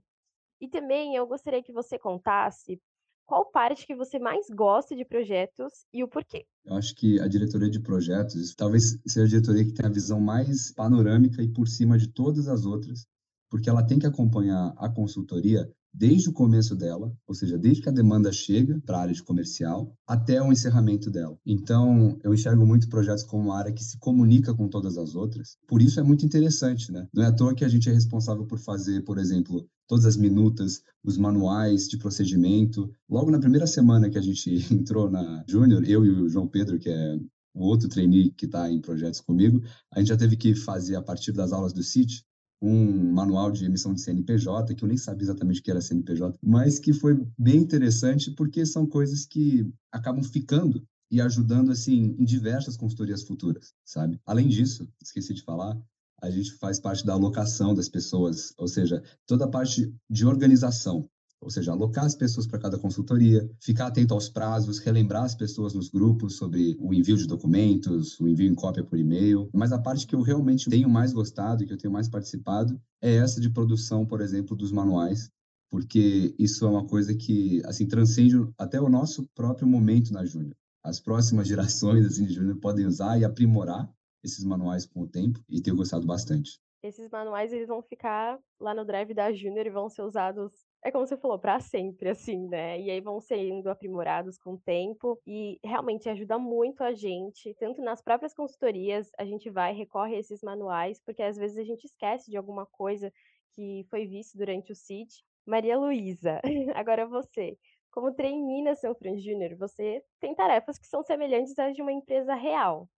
E 0.59 0.67
também 0.67 1.15
eu 1.15 1.27
gostaria 1.27 1.61
que 1.61 1.71
você 1.71 1.99
contasse 1.99 2.81
qual 3.27 3.45
parte 3.45 3.85
que 3.85 3.95
você 3.95 4.17
mais 4.17 4.47
gosta 4.49 4.95
de 4.95 5.05
projetos 5.05 5.85
e 5.93 6.03
o 6.03 6.07
porquê. 6.07 6.47
Eu 6.65 6.73
acho 6.73 6.95
que 6.95 7.19
a 7.19 7.27
diretoria 7.27 7.69
de 7.69 7.79
projetos 7.79 8.55
talvez 8.55 8.97
seja 9.05 9.25
a 9.25 9.29
diretoria 9.29 9.65
que 9.65 9.73
tem 9.73 9.85
a 9.85 9.93
visão 9.93 10.19
mais 10.19 10.73
panorâmica 10.73 11.43
e 11.43 11.47
por 11.47 11.67
cima 11.67 11.95
de 11.95 12.07
todas 12.07 12.47
as 12.47 12.65
outras, 12.65 13.05
porque 13.51 13.69
ela 13.69 13.85
tem 13.85 13.99
que 13.99 14.07
acompanhar 14.07 14.73
a 14.77 14.89
consultoria 14.89 15.71
desde 15.93 16.29
o 16.29 16.33
começo 16.33 16.75
dela, 16.75 17.13
ou 17.27 17.35
seja, 17.35 17.57
desde 17.57 17.81
que 17.81 17.89
a 17.89 17.91
demanda 17.91 18.31
chega 18.31 18.79
para 18.85 18.97
a 18.97 19.01
área 19.01 19.13
de 19.13 19.23
comercial 19.23 19.95
até 20.07 20.41
o 20.41 20.51
encerramento 20.51 21.09
dela. 21.09 21.37
Então, 21.45 22.17
eu 22.23 22.33
enxergo 22.33 22.65
muito 22.65 22.89
projetos 22.89 23.23
como 23.23 23.43
uma 23.43 23.57
área 23.57 23.73
que 23.73 23.83
se 23.83 23.97
comunica 23.97 24.53
com 24.53 24.67
todas 24.67 24.97
as 24.97 25.15
outras. 25.15 25.57
Por 25.67 25.81
isso 25.81 25.99
é 25.99 26.03
muito 26.03 26.25
interessante, 26.25 26.91
né? 26.91 27.07
Não 27.13 27.23
é 27.23 27.27
à 27.27 27.31
toa 27.31 27.55
que 27.55 27.65
a 27.65 27.69
gente 27.69 27.89
é 27.89 27.93
responsável 27.93 28.45
por 28.45 28.59
fazer, 28.59 29.01
por 29.03 29.17
exemplo, 29.17 29.67
todas 29.87 30.05
as 30.05 30.15
minutas, 30.15 30.81
os 31.03 31.17
manuais 31.17 31.87
de 31.87 31.97
procedimento. 31.97 32.89
Logo 33.09 33.29
na 33.29 33.39
primeira 33.39 33.67
semana 33.67 34.09
que 34.09 34.17
a 34.17 34.21
gente 34.21 34.49
entrou 34.73 35.09
na 35.09 35.43
Júnior, 35.47 35.83
eu 35.83 36.05
e 36.05 36.09
o 36.09 36.29
João 36.29 36.47
Pedro, 36.47 36.79
que 36.79 36.89
é 36.89 37.19
o 37.53 37.65
outro 37.65 37.89
trainee 37.89 38.31
que 38.31 38.45
está 38.45 38.71
em 38.71 38.79
projetos 38.79 39.19
comigo, 39.19 39.61
a 39.91 39.99
gente 39.99 40.07
já 40.07 40.17
teve 40.17 40.37
que 40.37 40.55
fazer, 40.55 40.95
a 40.95 41.01
partir 41.01 41.33
das 41.33 41.51
aulas 41.51 41.73
do 41.73 41.83
CIT, 41.83 42.23
um 42.61 43.11
manual 43.11 43.51
de 43.51 43.65
emissão 43.65 43.93
de 43.93 44.01
CNPJ, 44.01 44.75
que 44.75 44.83
eu 44.83 44.87
nem 44.87 44.97
sabia 44.97 45.23
exatamente 45.23 45.59
o 45.59 45.63
que 45.63 45.71
era 45.71 45.81
CNPJ, 45.81 46.37
mas 46.41 46.77
que 46.77 46.93
foi 46.93 47.25
bem 47.37 47.57
interessante 47.57 48.31
porque 48.31 48.65
são 48.65 48.85
coisas 48.85 49.25
que 49.25 49.67
acabam 49.91 50.23
ficando 50.23 50.85
e 51.09 51.19
ajudando 51.19 51.71
assim 51.71 52.15
em 52.17 52.23
diversas 52.23 52.77
consultorias 52.77 53.23
futuras, 53.23 53.73
sabe? 53.83 54.19
Além 54.25 54.47
disso, 54.47 54.87
esqueci 55.01 55.33
de 55.33 55.41
falar, 55.41 55.77
a 56.21 56.29
gente 56.29 56.53
faz 56.53 56.79
parte 56.79 57.05
da 57.05 57.13
alocação 57.13 57.73
das 57.73 57.89
pessoas, 57.89 58.53
ou 58.57 58.67
seja, 58.67 59.03
toda 59.25 59.45
a 59.45 59.49
parte 59.49 59.93
de 60.09 60.25
organização 60.25 61.09
ou 61.41 61.49
seja, 61.49 61.71
alocar 61.71 62.05
as 62.05 62.15
pessoas 62.15 62.45
para 62.45 62.59
cada 62.59 62.77
consultoria, 62.77 63.49
ficar 63.59 63.87
atento 63.87 64.13
aos 64.13 64.29
prazos, 64.29 64.77
relembrar 64.77 65.23
as 65.23 65.33
pessoas 65.33 65.73
nos 65.73 65.89
grupos 65.89 66.35
sobre 66.35 66.77
o 66.79 66.93
envio 66.93 67.17
de 67.17 67.25
documentos, 67.25 68.19
o 68.19 68.27
envio 68.27 68.47
em 68.47 68.53
cópia 68.53 68.83
por 68.83 68.99
e-mail. 68.99 69.49
Mas 69.51 69.71
a 69.71 69.79
parte 69.79 70.05
que 70.05 70.13
eu 70.13 70.21
realmente 70.21 70.69
tenho 70.69 70.87
mais 70.87 71.11
gostado 71.11 71.63
e 71.63 71.65
que 71.65 71.73
eu 71.73 71.77
tenho 71.77 71.91
mais 71.91 72.07
participado 72.07 72.79
é 73.01 73.15
essa 73.15 73.41
de 73.41 73.49
produção, 73.49 74.05
por 74.05 74.21
exemplo, 74.21 74.55
dos 74.55 74.71
manuais, 74.71 75.31
porque 75.69 76.35
isso 76.37 76.63
é 76.63 76.69
uma 76.69 76.85
coisa 76.85 77.15
que 77.15 77.61
assim 77.65 77.87
transcende 77.87 78.35
até 78.55 78.79
o 78.79 78.89
nosso 78.89 79.27
próprio 79.33 79.67
momento 79.67 80.13
na 80.13 80.23
Júnior. 80.23 80.55
As 80.83 80.99
próximas 80.99 81.47
gerações 81.49 82.05
assim, 82.05 82.25
de 82.25 82.33
Júnior 82.33 82.57
podem 82.57 82.85
usar 82.85 83.17
e 83.17 83.25
aprimorar 83.25 83.91
esses 84.23 84.43
manuais 84.43 84.85
com 84.85 85.01
o 85.01 85.07
tempo 85.07 85.43
e 85.49 85.59
tenho 85.59 85.75
gostado 85.75 86.05
bastante. 86.05 86.59
Esses 86.83 87.09
manuais 87.09 87.51
eles 87.51 87.67
vão 87.67 87.81
ficar 87.81 88.39
lá 88.59 88.73
no 88.75 88.85
drive 88.85 89.13
da 89.13 89.31
Júnior 89.31 89.65
e 89.65 89.71
vão 89.71 89.89
ser 89.89 90.03
usados 90.03 90.51
é 90.83 90.91
como 90.91 91.05
você 91.05 91.15
falou, 91.15 91.37
para 91.37 91.59
sempre, 91.59 92.09
assim, 92.09 92.47
né? 92.47 92.79
E 92.79 92.89
aí 92.89 92.99
vão 93.01 93.19
sendo 93.19 93.69
aprimorados 93.69 94.37
com 94.37 94.53
o 94.53 94.59
tempo 94.59 95.19
e 95.27 95.59
realmente 95.63 96.09
ajuda 96.09 96.39
muito 96.39 96.83
a 96.83 96.91
gente, 96.93 97.53
tanto 97.59 97.81
nas 97.81 98.01
próprias 98.01 98.33
consultorias, 98.33 99.11
a 99.17 99.23
gente 99.23 99.49
vai, 99.49 99.73
recorre 99.73 100.15
a 100.15 100.19
esses 100.19 100.41
manuais, 100.41 100.99
porque 101.05 101.21
às 101.21 101.37
vezes 101.37 101.57
a 101.57 101.63
gente 101.63 101.85
esquece 101.85 102.31
de 102.31 102.37
alguma 102.37 102.65
coisa 102.65 103.13
que 103.53 103.85
foi 103.89 104.07
visto 104.07 104.37
durante 104.37 104.71
o 104.71 104.75
CIT. 104.75 105.23
Maria 105.45 105.77
Luísa, 105.77 106.41
agora 106.75 107.05
você. 107.05 107.57
Como 107.91 108.13
trainee 108.13 108.63
na 108.63 108.75
São 108.75 108.95
Fran 108.95 109.17
Júnior, 109.17 109.55
você 109.57 110.03
tem 110.19 110.33
tarefas 110.33 110.79
que 110.79 110.87
são 110.87 111.03
semelhantes 111.03 111.57
às 111.59 111.75
de 111.75 111.81
uma 111.81 111.91
empresa 111.91 112.33
real. 112.33 112.89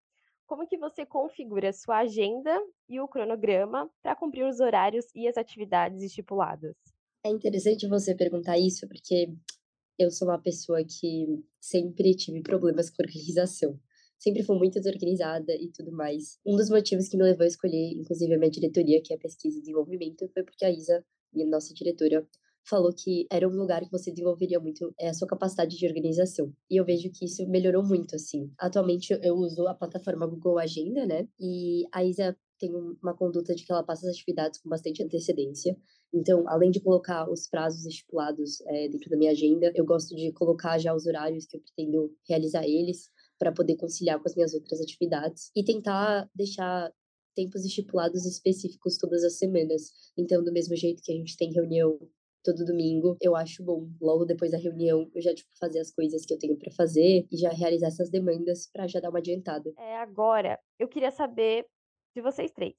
Como 0.46 0.68
que 0.68 0.78
você 0.78 1.06
configura 1.06 1.70
a 1.70 1.74
sua 1.74 1.98
agenda 2.00 2.62
e 2.88 3.00
o 3.00 3.08
cronograma 3.08 3.90
para 4.02 4.16
cumprir 4.16 4.46
os 4.46 4.60
horários 4.60 5.08
e 5.16 5.28
as 5.28 5.38
atividades 5.38 6.04
estipuladas? 6.04 6.93
É 7.26 7.30
interessante 7.30 7.88
você 7.88 8.14
perguntar 8.14 8.60
isso, 8.60 8.86
porque 8.86 9.34
eu 9.98 10.12
sou 10.12 10.28
uma 10.28 10.42
pessoa 10.42 10.84
que 10.84 11.26
sempre 11.58 12.14
tive 12.16 12.42
problemas 12.42 12.90
com 12.90 13.02
organização. 13.02 13.80
Sempre 14.20 14.44
fui 14.44 14.58
muito 14.58 14.78
desorganizada 14.78 15.54
e 15.56 15.70
tudo 15.70 15.94
mais. 15.94 16.38
Um 16.46 16.58
dos 16.58 16.70
motivos 16.70 17.08
que 17.08 17.16
me 17.16 17.24
levou 17.24 17.46
a 17.46 17.48
escolher, 17.48 17.94
inclusive, 17.94 18.34
a 18.34 18.38
minha 18.38 18.52
diretoria, 18.52 19.02
que 19.02 19.14
é 19.14 19.16
a 19.16 19.20
pesquisa 19.20 19.58
e 19.58 19.62
desenvolvimento, 19.62 20.28
foi 20.34 20.44
porque 20.44 20.66
a 20.66 20.70
Isa, 20.70 21.06
minha 21.34 21.48
nossa 21.48 21.74
diretora, 21.74 22.28
falou 22.66 22.94
que 22.94 23.28
era 23.32 23.48
um 23.48 23.56
lugar 23.56 23.82
que 23.82 23.92
você 23.92 24.12
desenvolveria 24.12 24.60
muito 24.60 24.94
é, 25.00 25.10
a 25.10 25.14
sua 25.14 25.28
capacidade 25.28 25.78
de 25.78 25.88
organização. 25.88 26.52
E 26.70 26.80
eu 26.80 26.86
vejo 26.86 27.10
que 27.12 27.26
isso 27.26 27.48
melhorou 27.48 27.84
muito, 27.84 28.16
assim. 28.16 28.52
Atualmente 28.58 29.18
eu 29.22 29.36
uso 29.36 29.68
a 29.68 29.74
plataforma 29.74 30.28
Google 30.28 30.60
Agenda, 30.60 31.06
né? 31.06 31.28
E 31.40 31.86
a 31.92 32.04
Isa 32.04 32.38
tem 32.60 32.74
uma 32.74 33.14
conduta 33.14 33.54
de 33.54 33.66
que 33.66 33.72
ela 33.72 33.84
passa 33.84 34.08
as 34.08 34.14
atividades 34.14 34.60
com 34.62 34.70
bastante 34.70 35.04
antecedência. 35.04 35.76
Então, 36.14 36.48
além 36.48 36.72
de 36.72 36.80
colocar 36.80 37.30
os 37.30 37.48
prazos 37.48 37.86
estipulados 37.86 38.62
é, 38.68 38.88
dentro 38.88 39.10
da 39.10 39.18
minha 39.18 39.32
agenda, 39.32 39.72
eu 39.76 39.86
gosto 39.86 40.16
de 40.16 40.32
colocar 40.32 40.78
já 40.78 40.94
os 40.94 41.06
horários 41.06 41.46
que 41.46 41.58
eu 41.58 41.62
pretendo 41.62 42.16
realizar 42.28 42.64
eles 42.64 43.10
para 43.38 43.52
poder 43.52 43.76
conciliar 43.76 44.20
com 44.22 44.30
as 44.30 44.36
minhas 44.36 44.54
outras 44.54 44.80
atividades 44.80 45.52
e 45.56 45.64
tentar 45.64 46.30
deixar 46.34 46.94
tempos 47.36 47.66
estipulados 47.66 48.26
específicos 48.26 48.98
todas 48.98 49.24
as 49.24 49.38
semanas. 49.38 49.92
Então, 50.18 50.44
do 50.44 50.54
mesmo 50.54 50.76
jeito 50.76 51.02
que 51.04 51.12
a 51.12 51.16
gente 51.16 51.36
tem 51.36 51.52
reunião 51.52 52.00
todo 52.44 52.66
domingo, 52.66 53.18
eu 53.22 53.36
acho 53.36 53.64
bom 53.64 53.88
logo 54.02 54.26
depois 54.26 54.52
da 54.52 54.58
reunião 54.58 55.10
eu 55.16 55.22
já 55.22 55.34
tipo 55.34 55.50
fazer 55.60 55.80
as 55.80 55.92
coisas 55.92 56.26
que 56.26 56.34
eu 56.34 56.38
tenho 56.38 56.58
para 56.58 56.72
fazer 56.72 57.26
e 57.32 57.38
já 57.38 57.50
realizar 57.50 57.88
essas 57.88 58.10
demandas 58.10 58.70
para 58.72 58.88
já 58.88 59.00
dar 59.00 59.10
uma 59.10 59.20
adiantada. 59.20 59.72
É, 59.78 59.98
agora, 59.98 60.60
eu 60.78 60.88
queria 60.88 61.12
saber 61.12 61.66
de 62.16 62.22
vocês 62.22 62.52
três. 62.52 62.76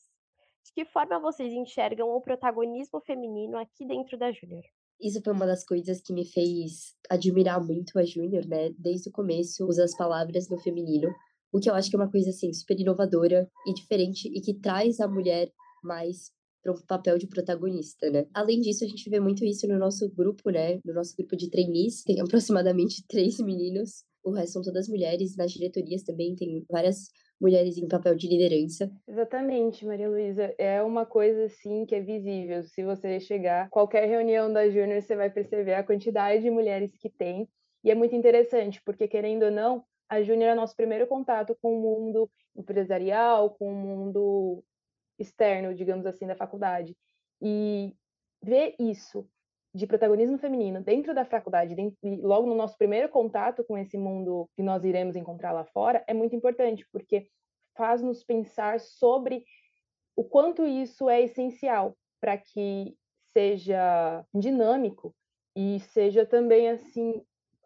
De 0.65 0.73
que 0.73 0.85
forma 0.85 1.21
vocês 1.21 1.53
enxergam 1.53 2.09
o 2.09 2.21
protagonismo 2.21 3.01
feminino 3.01 3.59
aqui 3.59 3.87
dentro 3.87 4.17
da 4.17 4.33
Júnior? 4.33 4.63
Isso 5.01 5.21
foi 5.23 5.33
uma 5.33 5.47
das 5.47 5.65
coisas 5.65 6.01
que 6.01 6.13
me 6.13 6.25
fez 6.25 6.95
admirar 7.11 7.63
muito 7.63 7.99
a 7.99 8.05
Júnior, 8.05 8.47
né? 8.47 8.71
Desde 8.79 9.09
o 9.09 9.13
começo, 9.13 9.67
usa 9.67 9.85
as 9.85 9.97
palavras 9.97 10.49
no 10.49 10.59
feminino, 10.59 11.13
o 11.53 11.61
que 11.61 11.69
eu 11.69 11.75
acho 11.75 11.91
que 11.91 11.97
é 11.97 11.99
uma 11.99 12.11
coisa 12.11 12.31
assim 12.31 12.53
super 12.53 12.79
inovadora 12.79 13.49
e 13.67 13.75
diferente 13.75 14.29
e 14.29 14.41
que 14.41 14.55
traz 14.55 15.01
a 15.01 15.09
mulher 15.09 15.53
mais 15.83 16.33
para 16.65 16.73
um 16.73 16.81
papel 16.87 17.19
de 17.19 17.27
protagonista, 17.27 18.11
né? 18.11 18.27
Além 18.33 18.61
disso, 18.61 18.85
a 18.85 18.89
gente 18.89 19.09
vê 19.11 19.21
muito 19.21 19.45
isso 19.45 19.69
no 19.69 19.79
nosso 19.79 20.11
grupo, 20.11 20.49
né? 20.51 20.81
No 20.83 20.95
nosso 20.95 21.15
grupo 21.15 21.37
de 21.37 21.51
trainees, 21.51 22.03
tem 22.03 22.21
aproximadamente 22.21 23.05
três 23.07 23.39
meninos, 23.39 24.03
o 24.25 24.31
resto 24.31 24.55
são 24.55 24.63
todas 24.63 24.89
mulheres. 24.89 25.37
Nas 25.37 25.53
diretorias 25.53 26.03
também 26.03 26.35
tem 26.35 26.65
várias 26.71 27.11
mulheres 27.39 27.77
em 27.77 27.87
papel 27.87 28.15
de 28.15 28.27
liderança. 28.27 28.91
Exatamente, 29.07 29.85
Maria 29.85 30.09
Luísa. 30.09 30.55
É 30.57 30.83
uma 30.83 31.05
coisa 31.05 31.45
assim 31.45 31.85
que 31.85 31.95
é 31.95 32.01
visível. 32.01 32.63
Se 32.63 32.83
você 32.83 33.21
chegar 33.21 33.69
qualquer 33.69 34.09
reunião 34.09 34.51
da 34.51 34.69
Júnior, 34.71 35.03
você 35.03 35.15
vai 35.15 35.29
perceber 35.29 35.75
a 35.75 35.85
quantidade 35.85 36.43
de 36.43 36.51
mulheres 36.51 36.97
que 36.97 37.11
tem. 37.11 37.47
E 37.85 37.91
é 37.91 37.95
muito 37.95 38.17
interessante, 38.17 38.81
porque 38.83 39.07
querendo 39.07 39.43
ou 39.45 39.51
não, 39.51 39.85
a 40.09 40.23
Júnior 40.23 40.53
é 40.53 40.55
nosso 40.55 40.75
primeiro 40.75 41.07
contato 41.07 41.55
com 41.61 41.77
o 41.77 41.83
mundo 41.83 42.31
empresarial, 42.57 43.51
com 43.51 43.69
o 43.69 43.75
mundo 43.75 44.65
externo, 45.19 45.75
digamos 45.75 46.07
assim, 46.07 46.27
da 46.27 46.37
faculdade. 46.37 46.97
E 47.41 47.95
ver 48.43 48.75
isso 48.79 49.29
de 49.75 49.87
protagonismo 49.87 50.39
feminino 50.39 50.81
dentro 50.81 51.13
da 51.13 51.25
faculdade, 51.25 51.75
dentro, 51.75 51.99
logo 52.23 52.47
no 52.47 52.55
nosso 52.55 52.79
primeiro 52.79 53.09
contato 53.09 53.65
com 53.65 53.77
esse 53.77 53.99
mundo 53.99 54.49
que 54.55 54.63
nós 54.63 54.85
iremos 54.85 55.17
encontrar 55.17 55.51
lá 55.53 55.65
fora, 55.65 56.05
é 56.07 56.15
muito 56.15 56.37
importante, 56.37 56.87
porque 56.93 57.27
faz 57.77 58.01
nos 58.01 58.23
pensar 58.23 58.79
sobre 58.79 59.45
o 60.15 60.23
quanto 60.23 60.65
isso 60.65 61.11
é 61.11 61.23
essencial 61.23 61.97
para 62.21 62.39
que 62.39 62.97
seja 63.33 64.25
dinâmico 64.33 65.13
e 65.57 65.81
seja 65.81 66.25
também 66.25 66.71
assim 66.71 67.21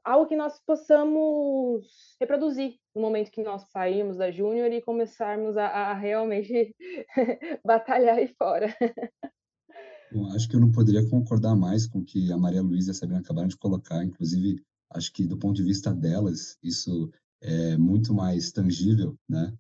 algo 0.09 0.27
que 0.27 0.37
nós 0.37 0.59
possamos 0.67 1.87
reproduzir 2.19 2.77
no 2.95 3.03
momento 3.03 3.31
que 3.31 3.43
nós 3.43 3.63
saímos 3.71 4.17
da 4.17 4.31
Júnior 4.31 4.73
e 4.73 4.81
começarmos 4.81 5.57
a, 5.57 5.67
a 5.67 5.95
realmente 5.95 6.75
batalhar 7.65 8.17
aí 8.17 8.29
fora. 8.29 8.75
Bom, 10.11 10.33
acho 10.35 10.49
que 10.49 10.57
eu 10.57 10.61
não 10.61 10.73
poderia 10.73 11.07
concordar 11.11 11.55
mais 11.55 11.87
com 11.87 11.99
o 11.99 12.05
que 12.05 12.33
a 12.33 12.39
Maria 12.39 12.63
Luísa 12.63 12.91
e 12.91 12.93
a 12.93 12.95
Sabrina 12.95 13.21
acabaram 13.21 13.49
de 13.49 13.59
colocar. 13.59 14.03
Inclusive, 14.03 14.63
acho 14.91 15.13
que 15.13 15.27
do 15.27 15.37
ponto 15.37 15.57
de 15.57 15.65
vista 15.65 15.93
delas, 15.93 16.57
isso 16.63 17.11
é 17.43 17.77
muito 17.77 18.15
mais 18.15 18.51
tangível, 18.51 19.15
né? 19.29 19.53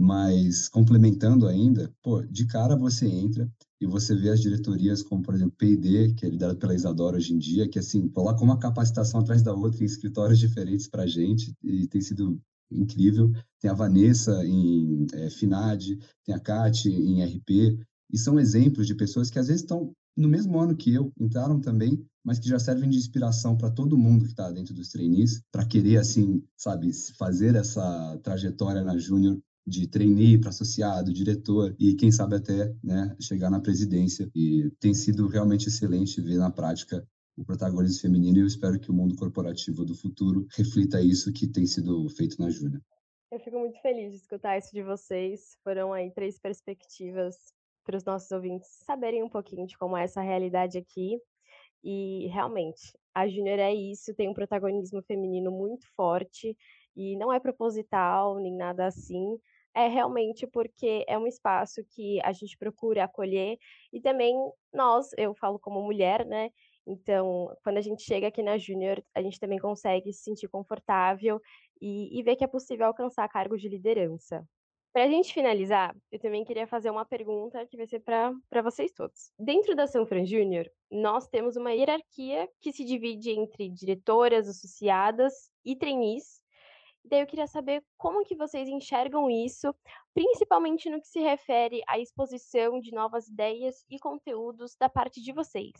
Mas 0.00 0.68
complementando 0.68 1.48
ainda, 1.48 1.92
pô, 2.00 2.22
de 2.22 2.46
cara 2.46 2.76
você 2.76 3.04
entra 3.04 3.50
e 3.80 3.86
você 3.86 4.14
vê 4.14 4.30
as 4.30 4.40
diretorias 4.40 5.02
como, 5.02 5.24
por 5.24 5.34
exemplo, 5.34 5.56
P&D, 5.58 6.14
que 6.14 6.24
é 6.24 6.28
liderada 6.28 6.56
pela 6.56 6.72
Isadora 6.72 7.16
hoje 7.16 7.34
em 7.34 7.38
dia, 7.38 7.68
que 7.68 7.80
assim, 7.80 8.06
coloca 8.08 8.44
uma 8.44 8.60
capacitação 8.60 9.18
atrás 9.18 9.42
da 9.42 9.52
outra 9.52 9.82
em 9.82 9.86
escritórios 9.86 10.38
diferentes 10.38 10.86
para 10.86 11.04
gente 11.04 11.52
e 11.64 11.88
tem 11.88 12.00
sido 12.00 12.40
incrível. 12.70 13.32
Tem 13.60 13.68
a 13.68 13.74
Vanessa 13.74 14.46
em 14.46 15.04
é, 15.14 15.30
FINAD, 15.30 15.98
tem 16.24 16.32
a 16.32 16.38
Kate 16.38 16.88
em 16.88 17.24
RP, 17.24 17.76
e 18.08 18.16
são 18.16 18.38
exemplos 18.38 18.86
de 18.86 18.94
pessoas 18.94 19.30
que 19.30 19.38
às 19.40 19.48
vezes 19.48 19.62
estão 19.62 19.92
no 20.16 20.28
mesmo 20.28 20.60
ano 20.60 20.76
que 20.76 20.94
eu, 20.94 21.12
entraram 21.18 21.60
também, 21.60 22.00
mas 22.24 22.38
que 22.38 22.48
já 22.48 22.58
servem 22.60 22.88
de 22.88 22.98
inspiração 22.98 23.56
para 23.56 23.70
todo 23.70 23.98
mundo 23.98 24.24
que 24.24 24.30
está 24.30 24.50
dentro 24.52 24.74
dos 24.74 24.90
trainees, 24.90 25.42
para 25.50 25.64
querer, 25.64 25.96
assim, 25.96 26.40
sabe, 26.56 26.92
fazer 27.16 27.56
essa 27.56 28.16
trajetória 28.22 28.82
na 28.82 28.96
Júnior 28.96 29.40
de 29.68 29.86
trainee 29.86 30.38
para 30.38 30.50
associado, 30.50 31.12
diretor 31.12 31.74
e 31.78 31.94
quem 31.94 32.10
sabe 32.10 32.36
até 32.36 32.74
né, 32.82 33.14
chegar 33.20 33.50
na 33.50 33.60
presidência. 33.60 34.30
E 34.34 34.70
tem 34.80 34.94
sido 34.94 35.26
realmente 35.28 35.68
excelente 35.68 36.20
ver 36.20 36.38
na 36.38 36.50
prática 36.50 37.06
o 37.36 37.44
protagonismo 37.44 38.00
feminino 38.00 38.38
e 38.38 38.40
eu 38.40 38.46
espero 38.46 38.80
que 38.80 38.90
o 38.90 38.94
mundo 38.94 39.14
corporativo 39.14 39.84
do 39.84 39.94
futuro 39.94 40.46
reflita 40.56 41.00
isso 41.00 41.32
que 41.32 41.46
tem 41.46 41.66
sido 41.66 42.08
feito 42.10 42.40
na 42.40 42.50
Júnior. 42.50 42.82
Eu 43.30 43.38
fico 43.38 43.58
muito 43.58 43.80
feliz 43.80 44.12
de 44.12 44.16
escutar 44.16 44.58
isso 44.58 44.72
de 44.72 44.82
vocês. 44.82 45.56
Foram 45.62 45.92
aí 45.92 46.10
três 46.10 46.38
perspectivas 46.38 47.36
para 47.84 47.96
os 47.96 48.04
nossos 48.04 48.30
ouvintes 48.30 48.68
saberem 48.84 49.22
um 49.22 49.28
pouquinho 49.28 49.66
de 49.66 49.76
como 49.78 49.96
é 49.96 50.04
essa 50.04 50.20
realidade 50.20 50.78
aqui. 50.78 51.20
E 51.84 52.26
realmente, 52.28 52.98
a 53.14 53.28
Júnior 53.28 53.58
é 53.58 53.72
isso, 53.72 54.14
tem 54.14 54.28
um 54.28 54.34
protagonismo 54.34 55.02
feminino 55.02 55.50
muito 55.50 55.86
forte 55.94 56.56
e 56.96 57.16
não 57.16 57.32
é 57.32 57.38
proposital 57.38 58.38
nem 58.40 58.56
nada 58.56 58.86
assim. 58.86 59.38
É 59.74 59.86
realmente 59.86 60.46
porque 60.46 61.04
é 61.06 61.16
um 61.18 61.26
espaço 61.26 61.84
que 61.90 62.20
a 62.24 62.32
gente 62.32 62.56
procura 62.56 63.04
acolher 63.04 63.58
e 63.92 64.00
também 64.00 64.34
nós, 64.72 65.10
eu 65.16 65.34
falo 65.34 65.58
como 65.58 65.82
mulher, 65.82 66.26
né? 66.26 66.50
Então, 66.86 67.54
quando 67.62 67.76
a 67.76 67.82
gente 67.82 68.02
chega 68.02 68.28
aqui 68.28 68.42
na 68.42 68.56
Júnior, 68.56 69.04
a 69.14 69.22
gente 69.22 69.38
também 69.38 69.58
consegue 69.58 70.12
se 70.12 70.22
sentir 70.22 70.48
confortável 70.48 71.40
e, 71.80 72.18
e 72.18 72.22
ver 72.22 72.34
que 72.34 72.44
é 72.44 72.46
possível 72.46 72.86
alcançar 72.86 73.28
cargos 73.28 73.60
de 73.60 73.68
liderança. 73.68 74.42
Para 74.90 75.04
a 75.04 75.08
gente 75.08 75.32
finalizar, 75.34 75.94
eu 76.10 76.18
também 76.18 76.44
queria 76.44 76.66
fazer 76.66 76.90
uma 76.90 77.04
pergunta 77.04 77.64
que 77.66 77.76
vai 77.76 77.86
ser 77.86 78.00
para 78.00 78.62
vocês 78.62 78.90
todos. 78.90 79.30
Dentro 79.38 79.76
da 79.76 79.86
Sanfran 79.86 80.24
Júnior, 80.24 80.68
nós 80.90 81.28
temos 81.28 81.56
uma 81.56 81.72
hierarquia 81.72 82.48
que 82.60 82.72
se 82.72 82.84
divide 82.84 83.30
entre 83.30 83.68
diretoras, 83.68 84.48
associadas 84.48 85.50
e 85.64 85.76
trainees. 85.76 86.40
Daí 87.08 87.20
eu 87.20 87.26
queria 87.26 87.46
saber 87.46 87.82
como 87.96 88.24
que 88.24 88.36
vocês 88.36 88.68
enxergam 88.68 89.30
isso, 89.30 89.74
principalmente 90.12 90.90
no 90.90 91.00
que 91.00 91.08
se 91.08 91.20
refere 91.20 91.80
à 91.88 91.98
exposição 91.98 92.78
de 92.80 92.92
novas 92.92 93.28
ideias 93.28 93.84
e 93.88 93.98
conteúdos 93.98 94.76
da 94.78 94.88
parte 94.88 95.22
de 95.22 95.32
vocês. 95.32 95.72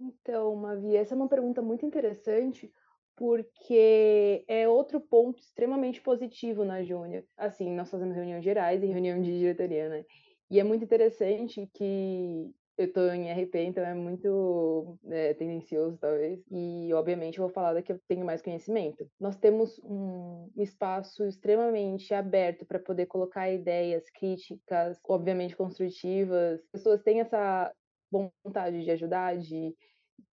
Então, 0.00 0.54
Mavi, 0.54 0.94
essa 0.96 1.14
é 1.14 1.16
uma 1.16 1.28
pergunta 1.28 1.60
muito 1.60 1.84
interessante, 1.84 2.72
porque 3.16 4.44
é 4.46 4.68
outro 4.68 5.00
ponto 5.00 5.40
extremamente 5.40 6.00
positivo 6.00 6.64
na 6.64 6.84
Júnior. 6.84 7.24
Assim, 7.36 7.74
nós 7.74 7.90
fazemos 7.90 8.14
reuniões 8.14 8.44
gerais 8.44 8.80
e 8.80 8.86
reunião 8.86 9.20
de 9.20 9.36
diretoria, 9.36 9.88
né? 9.88 10.04
E 10.48 10.60
é 10.60 10.64
muito 10.64 10.84
interessante 10.84 11.68
que 11.74 12.54
eu 12.78 12.86
estou 12.86 13.12
em 13.12 13.30
RP, 13.30 13.56
então 13.56 13.84
é 13.84 13.92
muito 13.92 14.96
é, 15.10 15.34
tendencioso, 15.34 15.98
talvez. 15.98 16.40
E, 16.48 16.92
obviamente, 16.94 17.38
eu 17.38 17.44
vou 17.44 17.52
falar 17.52 17.74
daqui 17.74 17.92
eu 17.92 18.00
tenho 18.06 18.24
mais 18.24 18.40
conhecimento. 18.40 19.04
Nós 19.18 19.36
temos 19.36 19.80
um 19.82 20.48
espaço 20.56 21.24
extremamente 21.26 22.14
aberto 22.14 22.64
para 22.64 22.78
poder 22.78 23.06
colocar 23.06 23.50
ideias 23.50 24.08
críticas, 24.10 24.96
obviamente 25.08 25.56
construtivas. 25.56 26.60
As 26.60 26.70
pessoas 26.70 27.02
têm 27.02 27.20
essa 27.20 27.74
vontade 28.10 28.84
de 28.84 28.90
ajudar, 28.92 29.36
de 29.36 29.74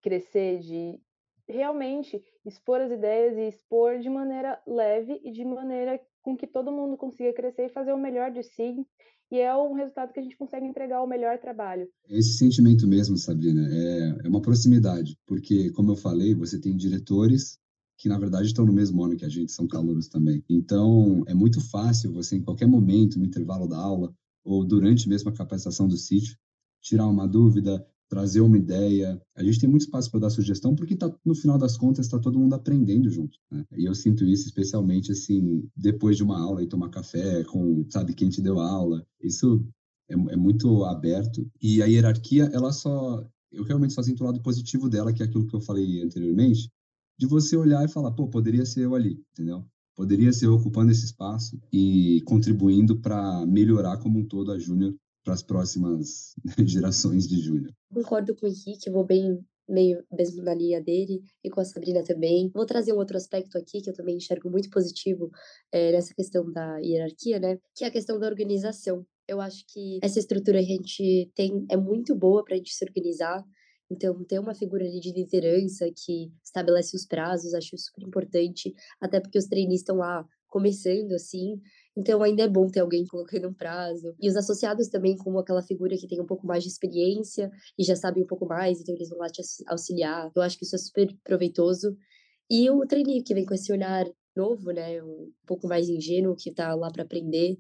crescer, 0.03 0.59
de 0.59 1.01
realmente 1.49 2.23
expor 2.45 2.81
as 2.81 2.93
ideias 2.93 3.39
e 3.39 3.49
expor 3.49 3.99
de 3.99 4.11
maneira 4.11 4.61
leve 4.67 5.19
e 5.25 5.31
de 5.31 5.45
maneira 5.45 5.99
com 6.23 6.37
que 6.37 6.47
todo 6.47 6.73
mundo 6.73 6.97
consiga 6.97 7.33
crescer 7.33 7.67
e 7.67 7.73
fazer 7.73 7.95
o 7.95 7.99
melhor 7.99 8.31
de 8.31 8.43
si. 8.43 8.87
E 9.35 9.41
é 9.41 9.53
um 9.57 9.75
resultado 9.75 10.13
que 10.13 10.21
a 10.21 10.23
gente 10.23 10.37
consegue 10.37 10.65
entregar 10.65 11.03
o 11.03 11.09
melhor 11.09 11.41
trabalho. 11.41 11.89
Esse 12.09 12.39
sentimento 12.39 12.87
mesmo, 12.87 13.17
Sabrina, 13.17 13.67
é, 13.69 14.27
é 14.27 14.29
uma 14.29 14.41
proximidade, 14.41 15.19
porque, 15.27 15.71
como 15.71 15.91
eu 15.91 15.97
falei, 15.97 16.37
você 16.37 16.57
tem 16.57 16.77
diretores 16.77 17.59
que 17.99 18.09
na 18.09 18.17
verdade 18.17 18.47
estão 18.47 18.65
no 18.65 18.73
mesmo 18.73 19.03
ano 19.03 19.17
que 19.17 19.25
a 19.25 19.29
gente, 19.29 19.51
são 19.51 19.67
calouros 19.67 20.07
também. 20.07 20.45
Então, 20.49 21.25
é 21.27 21.35
muito 21.35 21.61
fácil 21.61 22.13
você, 22.13 22.37
em 22.37 22.45
qualquer 22.45 22.69
momento, 22.69 23.19
no 23.19 23.25
intervalo 23.25 23.67
da 23.67 23.77
aula, 23.77 24.15
ou 24.45 24.65
durante 24.65 25.09
mesmo 25.09 25.31
a 25.31 25.35
capacitação 25.35 25.89
do 25.89 25.97
sítio, 25.97 26.37
tirar 26.81 27.09
uma 27.09 27.27
dúvida, 27.27 27.85
trazer 28.09 28.41
uma 28.41 28.59
ideia. 28.59 29.21
A 29.37 29.43
gente 29.43 29.61
tem 29.61 29.69
muito 29.69 29.83
espaço 29.83 30.11
para 30.11 30.21
dar 30.21 30.31
sugestão, 30.31 30.75
porque 30.75 30.97
tá, 30.97 31.13
no 31.25 31.35
final 31.35 31.59
das 31.59 31.77
contas 31.77 32.07
está 32.07 32.19
todo 32.19 32.39
mundo 32.39 32.55
aprendendo 32.55 33.11
junto. 33.11 33.39
Né? 33.51 33.65
E 33.77 33.85
eu 33.85 33.95
sinto 33.95 34.25
isso 34.25 34.47
especialmente 34.47 35.13
assim 35.13 35.69
depois 35.77 36.17
de 36.17 36.23
uma 36.23 36.39
aula 36.39 36.63
e 36.63 36.67
tomar 36.67 36.91
café 36.91 37.45
com 37.45 37.85
sabe 37.91 38.15
quem 38.15 38.29
te 38.29 38.41
deu 38.41 38.61
aula. 38.61 39.05
Isso 39.21 39.67
é, 40.09 40.15
é 40.15 40.37
muito 40.37 40.85
aberto 40.85 41.49
e 41.61 41.83
a 41.83 41.87
hierarquia 41.87 42.51
ela 42.53 42.73
só 42.73 43.27
eu 43.55 43.65
realmente 43.65 43.93
só 43.93 44.03
sinto 44.03 44.23
o 44.23 44.27
lado 44.27 44.43
positivo 44.43 44.89
dela, 44.89 45.13
que 45.13 45.23
é 45.23 45.27
aquilo 45.27 45.47
que 45.47 45.55
eu 45.55 45.61
falei 45.61 46.03
anteriormente, 46.03 46.69
de 47.19 47.27
você 47.27 47.57
olhar 47.57 47.85
e 47.85 47.89
falar, 47.89 48.11
pô, 48.11 48.27
poderia 48.29 48.67
ser 48.67 48.85
eu 48.85 48.95
ali, 48.95 49.23
entendeu? 49.33 49.65
Poderia 49.95 50.33
ser 50.33 50.47
eu 50.47 50.55
ocupando 50.55 50.91
esse 50.91 51.05
espaço 51.05 51.61
e 51.73 52.21
contribuindo 52.27 53.01
para 53.01 53.47
melhorar 53.47 53.99
como 53.99 54.19
um 54.19 54.25
todo 54.25 54.51
a 54.51 54.59
Júnior 54.59 54.95
para 55.25 55.35
as 55.35 55.43
próximas 55.43 56.35
gerações 56.67 57.27
de 57.27 57.41
Júnior. 57.41 57.73
Concordo 57.93 58.37
com 58.37 58.47
o 58.47 58.49
Henrique, 58.49 58.91
vou 58.91 59.05
bem 59.05 59.43
meio 59.67 60.05
mesmo 60.13 60.43
na 60.43 60.55
linha 60.55 60.81
dele 60.83 61.23
e 61.43 61.51
com 61.51 61.61
a 61.61 61.65
Sabrina 61.65 62.05
também. 62.05 62.51
Vou 62.55 62.67
trazer 62.67 62.93
um 62.93 62.99
outro 62.99 63.17
aspecto 63.17 63.57
aqui 63.57 63.81
que 63.81 63.89
eu 63.89 63.95
também 63.95 64.17
enxergo 64.17 64.51
muito 64.51 64.69
positivo 64.71 65.31
é, 65.73 65.93
nessa 65.93 66.15
questão 66.15 66.51
da 66.53 66.79
hierarquia, 66.79 67.41
né? 67.41 67.59
Que 67.75 67.85
é 67.85 67.89
a 67.89 67.91
questão 67.91 68.19
da 68.19 68.27
organização. 68.27 69.07
Eu 69.27 69.41
acho 69.41 69.65
que 69.67 69.99
essa 70.03 70.19
estrutura 70.19 70.59
que 70.59 70.73
a 70.73 70.77
gente 70.77 71.33
tem 71.35 71.65
é 71.71 71.77
muito 71.77 72.15
boa 72.15 72.45
para 72.45 72.55
a 72.55 72.57
gente 72.59 72.75
se 72.75 72.85
organizar. 72.85 73.43
Então, 73.91 74.23
ter 74.25 74.39
uma 74.39 74.55
figura 74.55 74.89
de 74.89 75.13
liderança 75.13 75.91
que 75.95 76.31
estabelece 76.43 76.97
os 76.97 77.07
prazos, 77.07 77.55
acho 77.55 77.77
super 77.79 78.07
importante, 78.07 78.75
até 79.01 79.21
porque 79.21 79.39
os 79.39 79.47
trainees 79.47 79.81
estão 79.81 79.97
lá 79.97 80.27
começando, 80.49 81.13
assim, 81.13 81.61
então 81.97 82.23
ainda 82.23 82.43
é 82.43 82.49
bom 82.49 82.67
ter 82.69 82.81
alguém 82.81 83.07
colocando 83.07 83.49
um 83.49 83.55
prazo. 83.55 84.15
E 84.21 84.29
os 84.29 84.37
associados 84.37 84.89
também 84.89 85.17
como 85.17 85.39
aquela 85.39 85.63
figura 85.63 85.97
que 85.97 86.09
tem 86.09 86.21
um 86.21 86.27
pouco 86.27 86.47
mais 86.47 86.63
de 86.63 86.69
experiência 86.69 87.51
e 87.79 87.85
já 87.85 87.95
sabe 87.95 88.23
um 88.23 88.27
pouco 88.27 88.47
mais, 88.47 88.81
então 88.81 88.95
eles 88.95 89.09
vão 89.09 89.19
lá 89.19 89.29
te 89.29 89.43
auxiliar. 89.67 90.31
Eu 90.35 90.43
acho 90.43 90.59
que 90.59 90.65
isso 90.65 90.75
é 90.75 90.79
super 90.79 91.09
proveitoso. 91.23 91.97
E 92.51 92.69
o 92.71 92.87
trainee 92.87 93.23
que 93.23 93.35
vem 93.35 93.47
com 93.47 93.55
esse 93.55 93.73
olhar 93.73 94.05
novo, 94.37 94.71
né, 94.73 95.03
um 95.03 95.33
pouco 95.47 95.69
mais 95.69 95.89
ingênuo, 95.89 96.37
que 96.37 96.53
tá 96.53 96.75
lá 96.75 96.91
para 96.91 97.05
aprender. 97.05 97.57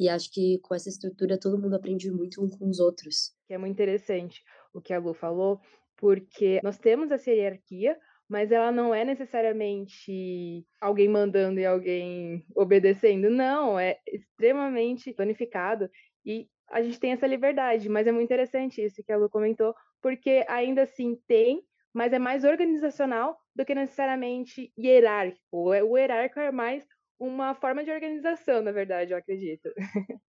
E 0.00 0.08
acho 0.08 0.30
que 0.32 0.58
com 0.62 0.74
essa 0.74 0.88
estrutura 0.88 1.38
todo 1.38 1.60
mundo 1.60 1.74
aprende 1.74 2.10
muito 2.10 2.44
um 2.44 2.48
com 2.48 2.68
os 2.68 2.78
outros. 2.78 3.32
É 3.48 3.58
muito 3.58 3.72
interessante 3.72 4.42
o 4.72 4.80
que 4.80 4.92
a 4.92 4.98
Lu 4.98 5.14
falou, 5.14 5.60
porque 5.96 6.60
nós 6.62 6.78
temos 6.78 7.10
essa 7.10 7.30
hierarquia, 7.30 7.96
mas 8.28 8.52
ela 8.52 8.70
não 8.70 8.94
é 8.94 9.04
necessariamente 9.04 10.66
alguém 10.80 11.08
mandando 11.08 11.58
e 11.58 11.64
alguém 11.66 12.44
obedecendo. 12.54 13.30
Não, 13.30 13.78
é 13.78 13.98
extremamente 14.06 15.12
planificado 15.12 15.90
e 16.24 16.48
a 16.70 16.82
gente 16.82 17.00
tem 17.00 17.12
essa 17.12 17.26
liberdade, 17.26 17.88
mas 17.88 18.06
é 18.06 18.12
muito 18.12 18.26
interessante 18.26 18.84
isso 18.84 19.02
que 19.02 19.10
a 19.10 19.16
Lu 19.16 19.30
comentou, 19.30 19.74
porque 20.02 20.44
ainda 20.48 20.82
assim 20.82 21.16
tem, 21.26 21.62
mas 21.94 22.12
é 22.12 22.18
mais 22.18 22.44
organizacional 22.44 23.38
do 23.56 23.64
que 23.64 23.74
necessariamente 23.74 24.70
hierárquico. 24.78 25.40
O 25.50 25.96
hierárquico 25.96 26.40
é 26.40 26.52
mais 26.52 26.84
uma 27.18 27.54
forma 27.54 27.82
de 27.82 27.90
organização, 27.90 28.62
na 28.62 28.70
verdade, 28.70 29.12
eu 29.12 29.18
acredito. 29.18 29.70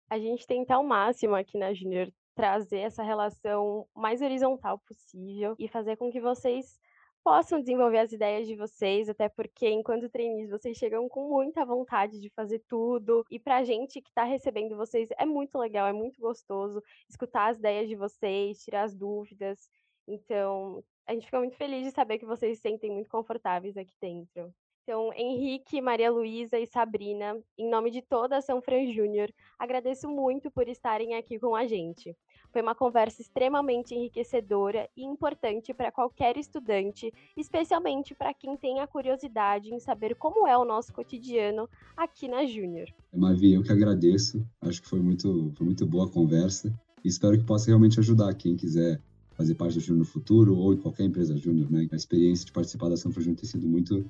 A 0.09 0.19
gente 0.19 0.47
tenta 0.47 0.75
ao 0.75 0.85
máximo 0.85 1.35
aqui 1.35 1.59
na 1.59 1.75
Junior 1.75 2.09
trazer 2.35 2.79
essa 2.79 3.03
relação 3.03 3.87
mais 3.95 4.23
horizontal 4.23 4.79
possível 4.87 5.55
e 5.59 5.69
fazer 5.69 5.97
com 5.97 6.11
que 6.11 6.21
vocês 6.21 6.79
possam 7.23 7.61
desenvolver 7.61 7.99
as 7.99 8.13
ideias 8.13 8.47
de 8.47 8.55
vocês, 8.57 9.09
até 9.09 9.29
porque 9.29 9.69
enquanto 9.69 10.09
trainees 10.09 10.51
vocês 10.51 10.77
chegam 10.77 11.09
com 11.09 11.29
muita 11.29 11.65
vontade 11.65 12.21
de 12.21 12.31
fazer 12.31 12.61
tudo, 12.69 13.25
e 13.31 13.39
pra 13.39 13.65
gente 13.65 14.01
que 14.01 14.09
está 14.09 14.25
recebendo 14.25 14.77
vocês 14.77 15.09
é 15.19 15.27
muito 15.27 15.59
legal, 15.59 15.87
é 15.87 15.93
muito 15.93 16.21
gostoso 16.21 16.83
escutar 17.09 17.51
as 17.51 17.59
ideias 17.59 17.89
de 17.89 17.97
vocês, 17.97 18.63
tirar 18.63 18.83
as 18.83 18.95
dúvidas. 18.95 19.69
Então, 20.07 20.83
a 21.07 21.13
gente 21.13 21.27
fica 21.27 21.39
muito 21.39 21.57
feliz 21.57 21.85
de 21.85 21.93
saber 21.93 22.19
que 22.19 22.27
vocês 22.27 22.57
se 22.57 22.63
sentem 22.63 22.91
muito 22.91 23.11
confortáveis 23.11 23.77
aqui 23.77 23.95
dentro. 24.01 24.53
Então, 24.83 25.13
Henrique, 25.13 25.81
Maria 25.81 26.11
Luísa 26.11 26.59
e 26.59 26.67
Sabrina, 26.67 27.41
em 27.57 27.69
nome 27.69 27.91
de 27.91 28.03
toda 28.03 28.37
a 28.37 28.41
São 28.41 28.61
Fran 28.61 28.87
Júnior, 28.87 29.33
agradeço 29.59 30.09
muito 30.09 30.51
por 30.51 30.69
estarem 30.69 31.15
aqui 31.15 31.39
com 31.39 31.55
a 31.55 31.67
gente. 31.67 32.17
Foi 32.53 32.63
uma 32.63 32.75
conversa 32.75 33.23
extremamente 33.23 33.95
enriquecedora 33.95 34.89
e 34.97 35.05
importante 35.05 35.73
para 35.73 35.93
qualquer 35.93 36.37
estudante, 36.37 37.13
especialmente 37.37 38.15
para 38.15 38.35
quem 38.35 38.57
tem 38.57 38.81
a 38.81 38.87
curiosidade 38.87 39.73
em 39.73 39.79
saber 39.79 40.15
como 40.17 40.47
é 40.47 40.57
o 40.57 40.65
nosso 40.65 40.93
cotidiano 40.93 41.69
aqui 41.97 42.27
na 42.29 42.45
Júnior. 42.45 42.89
Mavi, 43.15 43.55
eu 43.55 43.63
que 43.63 43.73
agradeço. 43.73 44.45
Acho 44.61 44.83
que 44.83 44.89
foi 44.89 45.01
muito, 45.01 45.53
foi 45.57 45.65
muito 45.65 45.87
boa 45.87 46.07
a 46.07 46.11
conversa 46.11 46.73
e 47.05 47.09
espero 47.09 47.39
que 47.39 47.45
possa 47.45 47.67
realmente 47.67 48.01
ajudar 48.01 48.35
quem 48.35 48.57
quiser 48.57 49.01
fazer 49.33 49.55
parte 49.55 49.75
do 49.75 49.81
Júnior 49.81 50.01
no 50.01 50.05
futuro 50.05 50.57
ou 50.57 50.75
em 50.75 50.77
qualquer 50.77 51.05
empresa 51.05 51.37
Júnior, 51.37 51.71
né? 51.71 51.89
A 51.93 51.97
experiência 51.97 52.45
de 52.45 52.53
participar 52.53 52.89
da 52.89 52.97
São 52.97 53.11
Júnior 53.13 53.37
tem 53.37 53.49
sido 53.49 53.67
muito, 53.67 54.05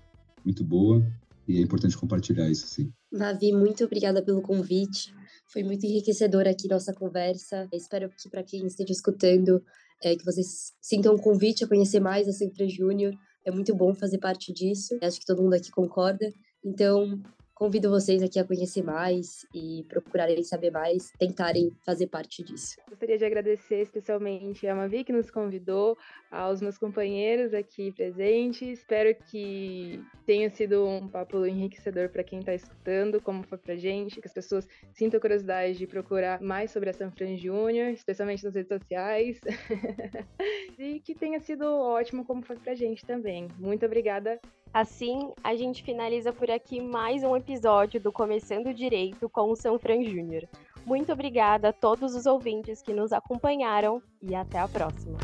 muito 0.45 0.65
boa 0.65 1.05
e 1.47 1.59
é 1.59 1.61
importante 1.61 1.97
compartilhar 1.97 2.49
isso, 2.49 2.67
sim. 2.67 2.93
Mavi, 3.13 3.53
muito 3.53 3.85
obrigada 3.85 4.23
pelo 4.23 4.43
convite. 4.43 5.13
Foi 5.53 5.63
muito 5.63 5.85
enriquecedora 5.85 6.51
aqui 6.51 6.69
nossa 6.69 6.95
conversa. 6.95 7.69
espero 7.73 8.09
que 8.09 8.29
para 8.31 8.45
quem 8.45 8.65
esteja 8.67 8.93
escutando, 8.93 9.63
é, 10.03 10.15
que 10.15 10.25
vocês 10.25 10.73
sintam 10.81 11.15
um 11.15 11.19
convite 11.19 11.65
a 11.65 11.69
conhecer 11.69 12.01
mais 12.01 12.29
a 12.29 12.33
Centra 12.33 12.69
Júnior. 12.69 13.13
É 13.45 13.51
muito 13.51 13.75
bom 13.75 13.95
fazer 13.95 14.19
parte 14.19 14.53
disso. 14.53 14.97
Acho 15.03 15.19
que 15.19 15.27
todo 15.27 15.43
mundo 15.43 15.55
aqui 15.55 15.71
concorda. 15.71 16.31
Então, 16.65 17.21
convido 17.61 17.91
vocês 17.91 18.23
aqui 18.23 18.39
a 18.39 18.45
conhecer 18.45 18.83
mais 18.83 19.47
e 19.55 19.85
procurarem 19.87 20.43
saber 20.43 20.71
mais, 20.71 21.11
tentarem 21.19 21.71
fazer 21.85 22.07
parte 22.07 22.43
disso. 22.43 22.79
Gostaria 22.89 23.19
de 23.19 23.25
agradecer 23.27 23.83
especialmente 23.83 24.67
a 24.67 24.75
Mavi 24.75 25.05
que 25.05 25.13
nos 25.13 25.31
convidou, 25.31 25.95
aos 26.31 26.63
meus 26.63 26.79
companheiros 26.79 27.53
aqui 27.53 27.93
presentes. 27.93 28.79
Espero 28.79 29.15
que 29.31 30.03
tenha 30.25 30.49
sido 30.49 30.87
um 30.87 31.07
papo 31.07 31.45
enriquecedor 31.45 32.09
para 32.09 32.25
quem 32.25 32.39
está 32.39 32.55
escutando, 32.55 33.21
como 33.21 33.43
foi 33.43 33.59
pra 33.59 33.77
gente, 33.77 34.23
que 34.23 34.27
as 34.27 34.33
pessoas 34.33 34.67
sintam 34.95 35.21
curiosidade 35.21 35.77
de 35.77 35.87
procurar 35.87 36.41
mais 36.41 36.71
sobre 36.71 36.89
a 36.89 36.95
Sanfran 36.95 37.37
Júnior, 37.37 37.91
especialmente 37.91 38.43
nas 38.43 38.55
redes 38.55 38.69
sociais. 38.69 39.39
e 40.79 40.99
que 41.01 41.15
tenha 41.15 41.39
sido 41.41 41.65
ótimo 41.67 42.25
como 42.25 42.41
foi 42.41 42.57
pra 42.57 42.75
gente 42.75 43.05
também. 43.05 43.49
Muito 43.59 43.85
obrigada 43.85 44.41
Assim, 44.73 45.33
a 45.43 45.57
gente 45.57 45.83
finaliza 45.83 46.33
por 46.33 46.49
aqui 46.49 46.81
mais 46.81 47.25
um 47.25 47.37
episódio 47.37 48.01
do 48.01 48.13
Começando 48.13 48.73
Direito 48.73 49.29
com 49.29 49.51
o 49.51 49.57
Sanfran 49.57 50.05
Júnior. 50.05 50.49
Muito 50.87 51.13
obrigada 51.13 51.71
a 51.71 51.73
todos 51.73 52.15
os 52.15 52.25
ouvintes 52.25 52.81
que 52.81 52.95
nos 52.95 53.13
acompanharam 53.13 54.01
e 54.23 54.33
até 54.33 54.61
a 54.61 54.69
próxima. 54.69 55.19